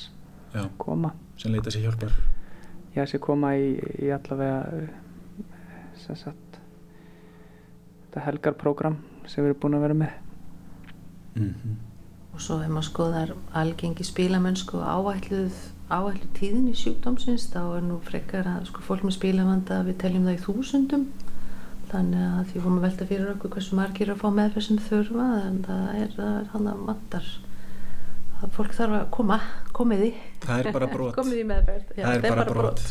Já. 0.54 0.68
koma. 0.78 1.16
Sem 1.42 1.58
leita 1.58 1.74
sér 1.74 1.90
hjálpar. 1.90 2.14
Já, 2.94 3.08
sem 3.10 3.26
koma 3.26 3.56
í, 3.58 3.74
í 3.98 4.14
allavega, 4.14 4.92
sem 6.06 6.22
sagt, 6.22 6.62
þetta 8.04 8.30
helgarprogram 8.30 9.02
sem 9.26 9.42
við 9.42 9.56
erum 9.56 9.66
búin 9.66 9.82
að 9.82 9.88
vera 9.90 10.04
með. 10.06 10.20
Mm 11.34 11.88
Og 12.32 12.40
svo 12.44 12.62
ef 12.64 12.72
maður 12.72 12.88
skoðar 12.88 13.34
algengi 13.60 14.06
spílamönsku 14.08 14.80
og 14.80 15.12
áætluð, 15.12 15.58
áætluð 15.92 16.32
tíðin 16.38 16.70
í 16.72 16.78
sjúkdómsins 16.80 17.50
þá 17.52 17.60
er 17.66 17.84
nú 17.90 18.00
frekar 18.06 18.48
að 18.48 18.70
sko, 18.70 18.86
fólk 18.88 19.04
með 19.08 19.18
spílamanda 19.18 19.82
við 19.88 20.00
teljum 20.06 20.30
það 20.30 20.38
í 20.38 20.44
þúsundum 20.46 21.06
þannig 21.92 22.26
að 22.26 22.44
því 22.50 22.64
fórum 22.64 22.80
að 22.80 22.86
velta 22.88 23.08
fyrir 23.10 23.32
okkur 23.34 23.54
hversu 23.56 23.78
margir 23.78 24.08
er 24.08 24.14
að 24.14 24.22
fá 24.22 24.30
meðferð 24.38 24.68
sem 24.68 24.82
þurfa 24.88 25.28
en 25.44 25.58
það 25.68 25.88
er, 26.00 26.14
það 26.16 26.36
er 26.38 26.50
hann 26.54 26.70
að 26.72 26.84
vantar 26.88 27.32
að 28.42 28.56
fólk 28.56 28.76
þarf 28.78 28.98
að 28.98 29.08
koma, 29.18 29.38
komiði 29.76 30.12
Það 30.42 30.64
er 30.64 30.76
bara 30.78 30.90
brot. 30.92 31.16
komiði 31.20 31.44
í 31.44 31.48
meðferð 31.52 31.96
Já, 32.00 32.06
það 32.08 32.28
er 32.30 32.38
bara 32.40 32.56
brot. 32.56 32.86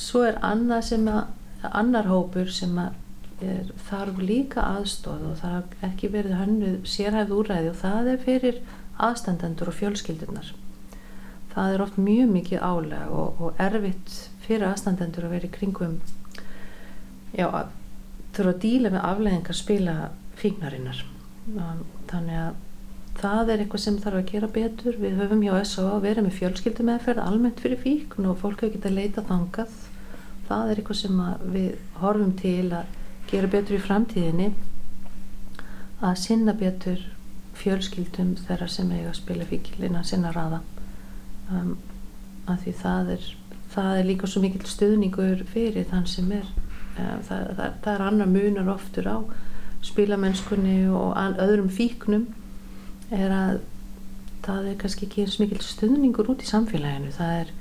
Svo 0.00 0.24
er 0.28 0.36
annað 0.46 0.84
sem 0.92 1.08
að 1.10 1.70
annar 1.80 2.10
hópur 2.10 2.52
sem 2.54 2.76
að 2.80 2.98
er, 3.44 3.74
þarf 3.88 4.22
líka 4.22 4.64
aðstóð 4.78 5.26
og 5.32 5.36
það 5.42 5.58
er 5.60 5.90
ekki 5.90 6.12
verið 6.14 6.38
hönnuð 6.40 6.78
sérhæfð 6.94 7.36
úræði 7.36 7.72
og 7.72 7.78
það 7.82 8.14
er 8.14 8.24
fyrir 8.24 8.62
aðstandendur 9.00 9.72
og 9.72 9.78
fjölskyldunar 9.80 10.54
það 11.54 11.74
er 11.74 11.84
oft 11.84 11.98
mjög 11.98 12.32
mikið 12.34 12.62
álega 12.62 13.06
og, 13.10 13.42
og 13.42 13.60
erfitt 13.62 14.16
fyrir 14.44 14.68
aðstandendur 14.70 15.26
að 15.26 15.36
vera 15.36 15.48
í 15.48 15.54
kringum 15.54 15.98
já, 17.34 17.46
að 17.46 17.72
þurfa 18.36 18.54
að 18.54 18.60
díla 18.64 18.92
með 18.94 19.06
afleggingar 19.10 19.58
spila 19.58 19.94
fíknarinnar. 20.40 21.04
Um, 21.50 21.84
þannig 22.10 22.38
að 22.40 22.58
það 23.20 23.52
er 23.52 23.62
eitthvað 23.64 23.84
sem 23.84 23.98
þarf 24.00 24.20
að 24.20 24.30
gera 24.30 24.50
betur. 24.54 24.98
Við 25.02 25.18
höfum 25.20 25.44
hjá 25.44 25.54
S.A. 25.64 25.86
að 25.96 26.06
vera 26.06 26.24
með 26.24 26.36
fjölskyldumeðferð 26.38 27.24
almennt 27.24 27.62
fyrir 27.62 27.82
fíkn 27.82 28.30
og 28.30 28.38
fólk 28.40 28.64
hefur 28.64 28.76
getað 28.76 28.96
leita 28.96 29.26
þangað. 29.28 29.76
Það 30.50 30.70
er 30.70 30.80
eitthvað 30.80 31.00
sem 31.02 31.20
að 31.24 31.44
við 31.56 31.68
horfum 32.00 32.32
til 32.38 32.70
að 32.78 32.96
gera 33.30 33.50
betur 33.50 33.76
í 33.76 33.82
framtíðinni 33.84 34.50
að 36.00 36.16
sinna 36.22 36.54
betur 36.56 37.02
fjölskyldum 37.60 38.36
þeirra 38.46 38.68
sem 38.72 38.90
eiga 38.94 39.10
að 39.10 39.18
spila 39.20 39.46
fíkilina 39.48 40.02
sinna 40.06 40.32
raða. 40.32 40.62
Um, 41.50 41.76
að 42.48 42.64
því 42.64 42.74
það 42.80 43.12
er 43.16 43.28
það 43.70 43.98
er 43.98 44.08
líka 44.08 44.30
svo 44.30 44.42
mikill 44.42 44.66
stuðningur 44.66 45.44
fyrir 45.52 45.86
þann 45.90 46.08
sem 46.10 46.30
er. 46.34 46.48
Uh, 46.96 47.18
það, 47.26 47.44
það, 47.58 47.74
það 47.84 47.92
er 47.94 48.06
annar 48.06 48.30
munar 48.30 48.72
oftur 48.72 49.10
á 49.10 49.18
spilamennskunni 49.86 50.78
og 50.92 51.12
an, 51.16 51.36
öðrum 51.40 51.70
fíknum 51.72 52.26
er 53.10 53.32
að 53.34 53.60
það 54.44 54.70
er 54.70 54.76
kannski 54.80 55.06
ekki 55.06 55.24
eins 55.24 55.38
mikill 55.40 55.62
stuðningur 55.64 56.30
út 56.32 56.44
í 56.44 56.48
samfélaginu. 56.48 57.12
Það 57.16 57.36
er, 57.42 57.52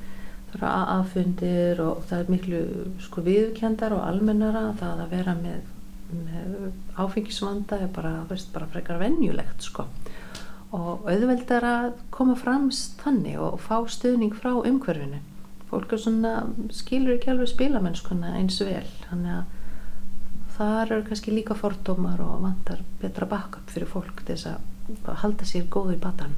það 0.53 0.69
er 0.69 0.93
aðfundir 0.95 1.81
og 1.83 2.05
það 2.09 2.23
er 2.23 2.31
miklu 2.33 2.62
sko 3.03 3.23
viðkjandar 3.25 3.95
og 3.97 4.05
almennara 4.07 4.63
það 4.79 5.03
að 5.03 5.13
vera 5.13 5.35
með, 5.38 5.59
með 6.13 6.55
áfengisvanda 6.99 7.79
er 7.83 7.91
bara, 7.95 8.13
veist, 8.29 8.51
bara 8.55 8.69
frekar 8.71 9.01
venjulegt 9.01 9.67
sko. 9.69 9.85
Og 10.75 11.05
auðveldar 11.09 11.65
að 11.65 11.88
koma 12.13 12.35
fram 12.38 12.69
þannig 12.71 13.39
og 13.41 13.62
fá 13.63 13.77
stuðning 13.89 14.35
frá 14.38 14.51
umhverfinu. 14.57 15.21
Fólk 15.69 15.93
er 15.93 16.01
svona, 16.01 16.33
skilur 16.73 17.15
ekki 17.15 17.31
alveg 17.33 17.49
spilamennskuna 17.51 18.35
eins 18.38 18.57
vel 18.62 18.85
þannig 19.05 19.38
að 19.38 19.55
þar 20.59 20.91
eru 20.91 21.07
kannski 21.07 21.33
líka 21.33 21.55
fordómar 21.55 22.19
og 22.25 22.41
vantar 22.43 22.83
betra 23.01 23.29
backup 23.29 23.71
fyrir 23.71 23.89
fólk 23.93 24.25
til 24.25 24.35
þess 24.35 24.51
að 24.51 25.19
halda 25.23 25.47
sér 25.47 25.69
góðu 25.71 25.95
í 25.95 26.03
batan 26.03 26.35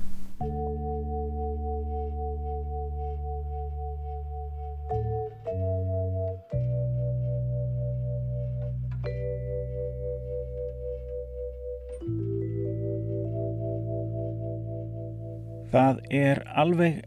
Það 15.72 16.00
er 16.12 16.42
alveg 16.60 16.98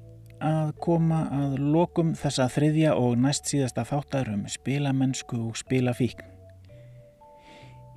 að 0.40 0.70
koma 0.80 1.24
að 1.32 1.58
lokum 1.60 2.14
þessa 2.16 2.46
þriðja 2.52 2.94
og 2.96 3.18
næst 3.20 3.50
síðasta 3.50 3.84
þáttar 3.84 4.30
um 4.32 4.46
spilamennsku 4.48 5.36
og 5.50 5.58
spilafíkn. 5.60 6.24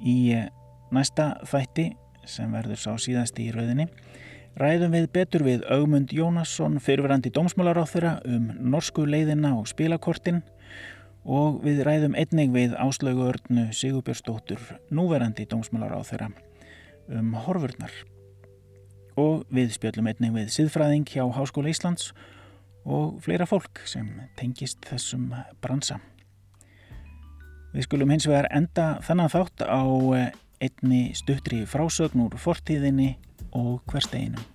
Í 0.04 0.18
eh, 0.36 0.50
næsta 0.92 1.38
þætti, 1.48 1.94
sem 2.28 2.52
verður 2.52 2.82
sá 2.82 2.90
síðasti 3.00 3.48
í 3.48 3.54
rauðinni, 3.56 3.88
ræðum 4.60 4.98
við 4.98 5.08
betur 5.16 5.46
við 5.48 5.64
Augmund 5.72 6.12
Jónasson 6.12 6.82
fyrirverandi 6.84 7.32
dómsmálaráþura 7.32 8.18
um 8.28 8.52
norsku 8.74 9.08
leiðina 9.08 9.54
og 9.56 9.72
spilakortin 9.72 10.44
og 11.24 11.64
við 11.64 11.80
ræðum 11.88 12.20
einnig 12.20 12.52
við 12.52 12.76
Áslaugu 12.76 13.32
Örnu 13.32 13.70
Sigurbjörnsdóttur 13.72 14.60
núverandi 14.92 15.48
dómsmálaráþura 15.48 16.34
um 17.08 17.34
horfurnar 17.48 17.96
og 19.18 19.48
við 19.54 19.74
spjöllum 19.74 20.10
einnig 20.12 20.36
við 20.36 20.52
siðfræðing 20.54 21.08
hjá 21.10 21.24
Háskóla 21.34 21.72
Íslands 21.74 22.12
og 22.88 23.18
fleira 23.26 23.48
fólk 23.50 23.82
sem 23.90 24.08
tengist 24.38 24.86
þessum 24.88 25.32
bransa. 25.64 25.98
Við 27.74 27.88
skulum 27.90 28.14
hins 28.14 28.28
vegar 28.30 28.48
enda 28.54 28.96
þennan 29.06 29.34
þátt 29.34 29.66
á 29.66 29.84
einni 30.64 31.02
stuttri 31.18 31.66
frásögn 31.70 32.24
úr 32.24 32.38
fortíðinni 32.40 33.18
og 33.58 33.82
hversteginum. 33.90 34.46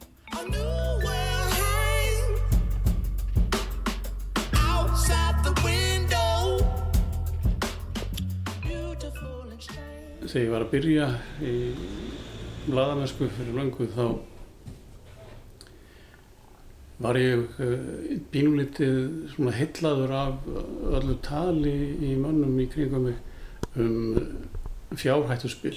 Þegar 10.33 10.45
ég 10.47 10.53
var 10.55 10.63
að 10.65 10.71
byrja 10.73 11.07
í 11.45 11.57
laðamennsku 12.73 13.27
fyrir 13.37 13.57
löngu 13.59 13.85
þá 13.93 14.32
var 17.03 17.19
ég 17.19 17.61
pínulítið 18.33 18.97
svona 19.35 19.55
heillaður 19.57 20.15
af 20.17 20.49
öllu 21.01 21.17
tali 21.25 21.77
í 21.99 22.15
mönnum 22.21 22.61
í 22.63 22.69
kringum 22.71 23.11
um 23.83 24.99
fjárhættuspil 24.99 25.77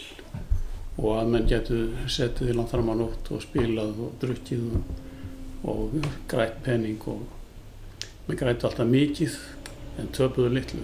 og 0.96 1.12
að 1.18 1.32
menn 1.34 1.48
getur 1.50 2.12
setið 2.12 2.52
í 2.52 2.56
landfram 2.56 2.92
á 2.92 2.96
nótt 3.00 3.32
og 3.36 3.44
spilað 3.44 3.98
og 4.06 4.16
drukkið 4.22 4.68
og, 4.78 4.94
og 5.72 5.98
grætt 6.32 6.62
penning 6.64 7.02
og 7.12 7.24
menn 8.28 8.40
grættu 8.40 8.70
alltaf 8.70 8.88
mikið 8.90 9.40
en 10.00 10.12
töpuðu 10.16 10.52
litlu. 10.56 10.84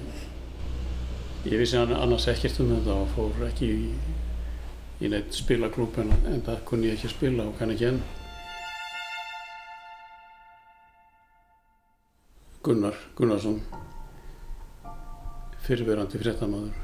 Ég 1.46 1.58
vissi 1.60 1.78
annars 1.80 2.28
ekkert 2.32 2.60
um 2.64 2.72
þetta 2.76 2.98
og 3.02 3.14
fór 3.16 3.46
ekki 3.48 3.70
í, 3.74 3.92
í 5.02 5.12
neitt 5.12 5.36
spilaklúb 5.36 5.98
en, 6.04 6.12
það 6.46 6.66
kunni 6.70 6.92
ég 6.92 7.00
ekki 7.00 7.12
spila 7.16 7.48
og 7.50 7.56
kann 7.60 7.74
ekki 7.74 7.90
enn. 7.92 8.02
Gunnar 12.62 12.94
Gunnarsson 13.18 13.56
fyrirverandi 15.66 16.20
fréttamaður 16.22 16.76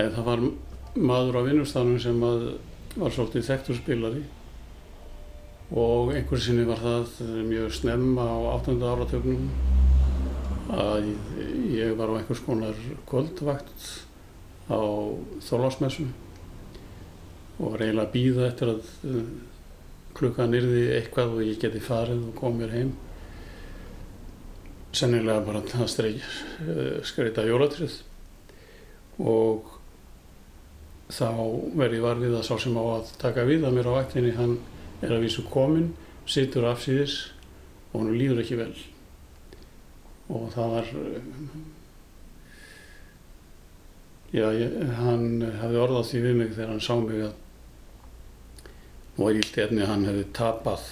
en 0.00 0.10
það 0.16 0.26
var 0.26 0.42
maður 0.98 1.38
á 1.38 1.42
vinnustafnum 1.46 2.00
sem 2.02 2.18
var 2.22 3.14
svolítið 3.14 3.46
þekktur 3.52 3.78
spilari 3.78 4.22
og 5.70 6.10
einhverju 6.14 6.42
sinni 6.48 6.64
var 6.66 6.82
það 6.82 7.20
mjög 7.46 7.76
snemma 7.76 8.24
á 8.26 8.38
8. 8.56 8.74
áratögnum 8.82 9.46
að 10.74 11.12
ég 11.76 11.94
var 11.98 12.10
á 12.10 12.18
einhvers 12.18 12.42
konar 12.48 12.82
kvöldvakt 13.10 13.86
á 14.66 14.82
þólásmessum 15.46 16.10
og 17.60 17.76
eiginlega 17.76 18.06
að 18.06 18.12
býða 18.14 18.46
eftir 18.48 18.72
að 18.72 18.92
uh, 19.10 19.24
klukkan 20.16 20.56
yrði 20.56 20.84
eitthvað 20.96 21.34
og 21.36 21.42
ég 21.44 21.60
geti 21.60 21.82
farið 21.84 22.22
og 22.30 22.36
kom 22.38 22.56
mér 22.58 22.72
heim. 22.74 22.94
Sennilega 24.96 25.44
bara 25.46 25.62
að 25.62 25.90
streykja 25.92 26.30
uh, 26.64 26.96
skreita 27.06 27.44
jólatrið 27.46 28.00
og 29.20 29.76
þá 31.10 31.28
verði 31.76 31.98
ég 31.98 32.04
var 32.04 32.20
við 32.22 32.36
að 32.38 32.46
sá 32.46 32.54
sem 32.62 32.78
á 32.78 32.84
að 32.84 33.10
taka 33.20 33.44
við 33.48 33.66
að 33.66 33.76
mér 33.76 33.90
á 33.90 33.98
vaktinni 33.98 34.32
hann 34.36 34.56
er 35.02 35.14
að 35.16 35.26
vísu 35.26 35.44
komin, 35.50 35.90
situr 36.28 36.68
afsýðis 36.70 37.18
og 37.90 38.00
hann 38.00 38.16
líður 38.16 38.42
ekki 38.44 38.58
vel. 38.60 38.72
Og 40.30 40.48
það 40.54 40.74
var 40.76 40.90
já, 44.30 44.46
ég, 44.54 44.76
hann 45.00 45.42
hafði 45.60 45.80
orðað 45.84 46.10
því 46.10 46.24
við 46.26 46.36
mig 46.38 46.52
þegar 46.54 46.74
hann 46.74 46.84
sá 46.84 46.94
mig 47.02 47.24
að 47.26 47.38
er 49.28 49.40
ílt 49.40 49.58
efni 49.60 49.82
að 49.84 49.90
hann 49.90 50.06
hefði 50.08 50.26
tapað 50.36 50.84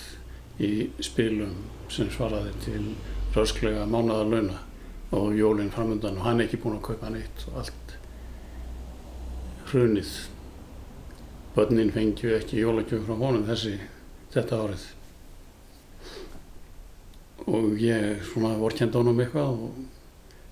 í 0.60 0.72
spilum 1.04 1.54
sem 1.92 2.10
svaraði 2.12 2.52
til 2.64 2.82
rösklega 3.32 3.86
mánaðar 3.88 4.32
launa 4.32 4.58
og 5.16 5.36
jólinn 5.38 5.70
framöndan 5.72 6.18
og 6.18 6.26
hann 6.26 6.40
er 6.42 6.48
ekki 6.48 6.60
búinn 6.60 6.76
að 6.76 6.88
kaupa 6.90 7.12
neitt 7.12 7.44
og 7.48 7.60
allt 7.62 7.94
hrunið. 9.70 10.10
Börnin 11.54 11.92
fengju 11.92 12.34
ekki 12.36 12.60
jólagjöf 12.60 13.06
frá 13.06 13.16
honum 13.20 13.46
þessi 13.48 13.76
þetta 14.34 14.58
árið. 14.64 14.84
Og 17.48 17.78
ég 17.80 18.26
svona 18.28 18.52
vorkend 18.60 18.92
á 18.92 19.00
honum 19.00 19.22
eitthvað 19.24 19.62
og 19.64 19.78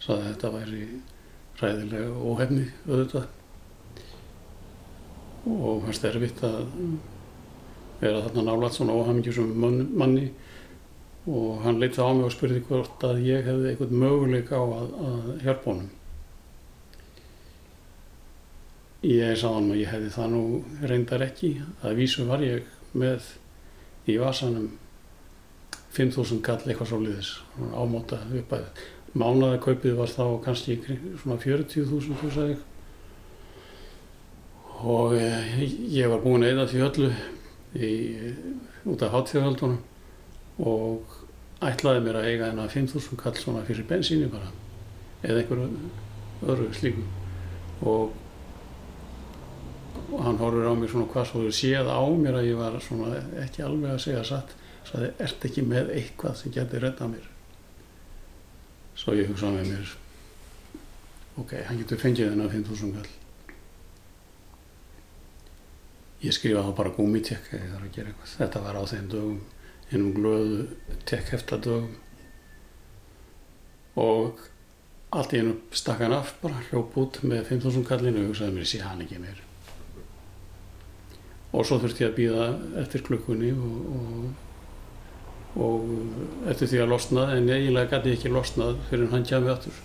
saði 0.05 0.23
að 0.23 0.31
þetta 0.31 0.53
væri 0.55 0.87
ræðilega 1.61 2.25
óhefni 2.31 2.65
auðvitað. 2.87 3.29
Og 5.47 5.85
fannst 5.85 6.09
erfitt 6.09 6.43
að 6.47 6.65
vera 8.01 8.25
þarna 8.27 8.47
nálat 8.49 8.77
svona 8.77 8.97
óhamingjusum 8.97 9.53
manni 9.97 10.31
og 11.27 11.63
hann 11.65 11.81
leita 11.83 12.07
á 12.07 12.11
mig 12.15 12.29
og 12.29 12.35
spurði 12.35 12.63
hvort 12.69 13.05
að 13.07 13.23
ég 13.27 13.47
hefði 13.47 13.73
eitthvað 13.73 13.95
möguleik 14.03 14.53
á 14.55 14.63
að, 14.63 14.91
að 15.11 15.31
hjálpa 15.43 15.73
honum 15.73 15.95
Ég 19.07 19.37
sá 19.39 19.51
hann 19.53 19.69
að 19.71 19.83
ég 19.83 19.91
hefði 19.93 20.09
það 20.15 20.31
nú 20.33 20.43
reyndar 20.89 21.23
ekki. 21.23 21.51
Það 21.83 21.99
vísu 21.99 22.25
var 22.27 22.41
ég 22.43 22.71
með 22.97 23.29
í 24.11 24.17
vasanum 24.19 24.71
5.000 25.95 26.41
kall 26.45 26.65
eitthvað 26.65 26.91
svo 26.91 26.99
liðis, 27.05 27.31
ámóta 27.77 28.19
uppæðið. 28.27 28.81
Mánaðarkaupið 29.17 29.95
var 30.01 30.11
þá 30.11 30.25
kannski 30.45 30.79
svona 31.21 31.37
40.000 31.39 32.19
þú 32.23 32.33
sagði. 32.35 32.57
Og 34.83 35.15
ég 35.17 36.11
var 36.11 36.25
búinn 36.25 36.45
að 36.45 36.57
eða 36.57 36.67
því 36.73 36.83
öllu 36.89 37.13
í, 37.77 37.95
út 38.89 39.03
af 39.05 39.15
hátfjörðaldunum 39.15 39.81
og 40.67 41.17
ætlaði 41.65 42.05
mér 42.05 42.21
að 42.21 42.29
eiga 42.31 42.51
þennan 42.51 42.73
5.000 42.73 43.21
kall 43.21 43.37
svona 43.41 43.65
fyrir 43.67 43.89
bensíni 43.89 44.29
bara 44.33 44.53
eða 45.25 45.43
einhverju 45.43 46.47
öðru 46.47 46.71
slíkum. 46.77 47.11
Og 47.87 48.15
og 50.07 50.23
hann 50.23 50.39
horfur 50.39 50.69
á 50.71 50.75
mig 50.79 50.91
svona 50.93 51.09
hvað 51.11 51.29
svo 51.29 51.43
þau 51.43 51.55
séð 51.57 51.89
á 51.91 52.01
mér 52.15 52.39
að 52.39 52.49
ég 52.51 52.59
var 52.61 52.77
svona 52.85 53.21
ekki 53.43 53.65
alveg 53.67 53.95
að 53.97 54.03
segja 54.05 54.25
satt? 54.29 54.55
Þið 54.87 55.07
ert 55.25 55.47
ekki 55.49 55.65
með 55.67 55.89
eitthvað 55.97 56.37
sem 56.39 56.53
getur 56.55 56.85
reddað 56.85 57.11
mér? 57.17 57.25
Svo 58.97 59.17
ég 59.19 59.33
hugsaði 59.33 59.59
með 59.59 59.73
mér 59.73 59.95
ok, 61.43 61.57
hann 61.69 61.81
getur 61.83 62.01
fengið 62.01 62.31
þennan 62.33 62.53
5.000 62.53 62.95
kall 62.97 63.26
ég 66.25 66.35
skrifa 66.35 66.65
þá 66.67 66.73
bara 66.79 66.95
gúmitekk 66.97 67.53
eða 67.53 67.63
ég 67.63 67.73
þarf 67.75 67.89
að 67.89 67.97
gera 67.99 68.13
eitthvað. 68.13 68.35
Þetta 68.41 68.65
var 68.67 68.81
á 68.81 68.83
þeim 68.93 69.09
dögum. 69.15 69.41
Einum 69.93 70.13
glöðu 70.17 70.61
tekkhefta 71.09 71.61
dögum. 71.67 71.97
Og 73.97 74.47
allt 75.17 75.35
í 75.35 75.43
einu 75.43 75.59
stakk 75.77 76.03
hann 76.05 76.17
af 76.17 76.37
bara 76.43 76.63
hljóp 76.71 76.97
út 77.01 77.21
með 77.25 77.53
5.000 77.53 77.87
kallinu 77.89 78.25
og 78.25 78.33
hugsaði 78.33 78.57
mér 78.57 78.69
sé 78.69 78.83
hann 78.85 79.05
ekki 79.05 79.21
meir 79.23 79.45
og 81.57 81.65
svo 81.65 81.79
þurfti 81.81 82.05
ég 82.05 82.11
að 82.11 82.17
býða 82.19 82.47
eftir 82.83 83.05
klukkunni 83.07 83.53
og, 83.55 83.77
og, 83.97 85.67
og 85.67 86.51
eftir 86.53 86.73
því 86.73 86.83
að 86.83 86.93
losna 86.93 87.27
en 87.37 87.49
eiginlega 87.49 87.97
gæti 87.97 88.13
ég 88.13 88.19
ekki 88.19 88.33
losnað 88.35 88.81
fyrir 88.91 89.13
hann 89.13 89.25
kjæmi 89.27 89.53
aftur. 89.53 89.79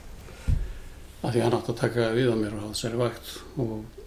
Af 1.21 1.35
því 1.35 1.43
hann 1.45 1.55
átti 1.55 1.71
að 1.71 1.81
taka 1.83 2.09
við 2.17 2.33
á 2.33 2.35
mér 2.35 2.57
og 2.57 2.71
þessari 2.73 2.99
vakt 2.99 3.33
og 3.61 4.00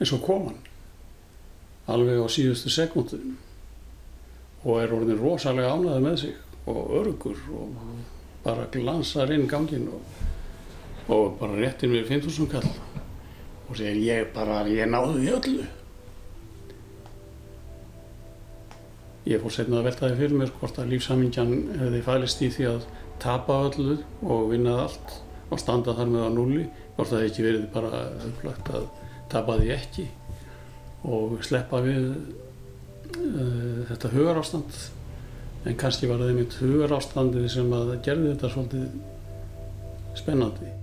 en 0.00 0.08
svo 0.08 0.18
kom 0.24 0.48
hann. 0.48 0.60
Alveg 1.90 2.22
á 2.22 2.28
síðustu 2.30 2.72
sekundu 2.72 3.18
og 4.64 4.80
er 4.82 4.92
orðin 4.92 5.20
rosalega 5.20 5.72
ánæði 5.74 6.04
með 6.04 6.16
sig 6.20 6.36
og 6.68 6.94
örgur 7.00 7.38
og 7.56 7.76
bara 8.44 8.68
glansar 8.72 9.32
inn 9.32 9.48
gangin 9.48 9.88
og, 9.92 10.00
og 11.08 11.36
bara 11.40 11.58
réttir 11.58 11.92
mér 11.92 12.08
5.000 12.08 12.48
kall. 12.52 12.70
Og 13.70 13.76
segir 13.78 14.00
ég 14.02 14.32
bara, 14.34 14.64
ég 14.68 14.88
náðu 14.90 15.20
því 15.20 15.34
öllu. 15.36 15.66
Ég 19.30 19.42
fór 19.42 19.52
setna 19.54 19.80
að 19.80 19.90
velta 19.90 20.08
því 20.08 20.18
fyrir 20.18 20.38
mér 20.40 20.54
hvort 20.58 20.80
að 20.80 20.94
lífsamingjan 20.94 21.52
hefði 21.78 22.00
fælist 22.06 22.40
í 22.42 22.48
því 22.50 22.70
að 22.70 22.86
tapa 23.22 23.58
öllu 23.68 23.98
og 24.24 24.48
vinna 24.50 24.78
allt 24.86 25.20
og 25.50 25.60
standa 25.60 25.94
þar 25.96 26.10
með 26.10 26.26
á 26.26 26.30
núli, 26.32 26.64
hvort 26.96 27.12
það 27.12 27.22
hefði 27.22 27.30
ekki 27.32 27.46
verið 27.46 27.68
bara 27.74 28.02
upplagt 28.26 28.72
að 28.74 28.88
tapa 29.32 29.58
því 29.60 29.70
ekki 29.76 30.06
og 31.10 31.38
sleppa 31.46 31.80
við 31.84 32.10
uh, 32.10 33.86
þetta 33.90 34.12
hugarástand. 34.14 34.82
En 35.68 35.76
kannski 35.80 36.08
var 36.08 36.20
það 36.22 36.34
einmitt 36.34 36.58
hugarástandið 36.60 37.48
sem 37.52 37.72
að 37.76 37.96
gerði 38.04 38.34
þetta 38.34 38.52
svolítið 38.54 40.20
spennandi. 40.20 40.79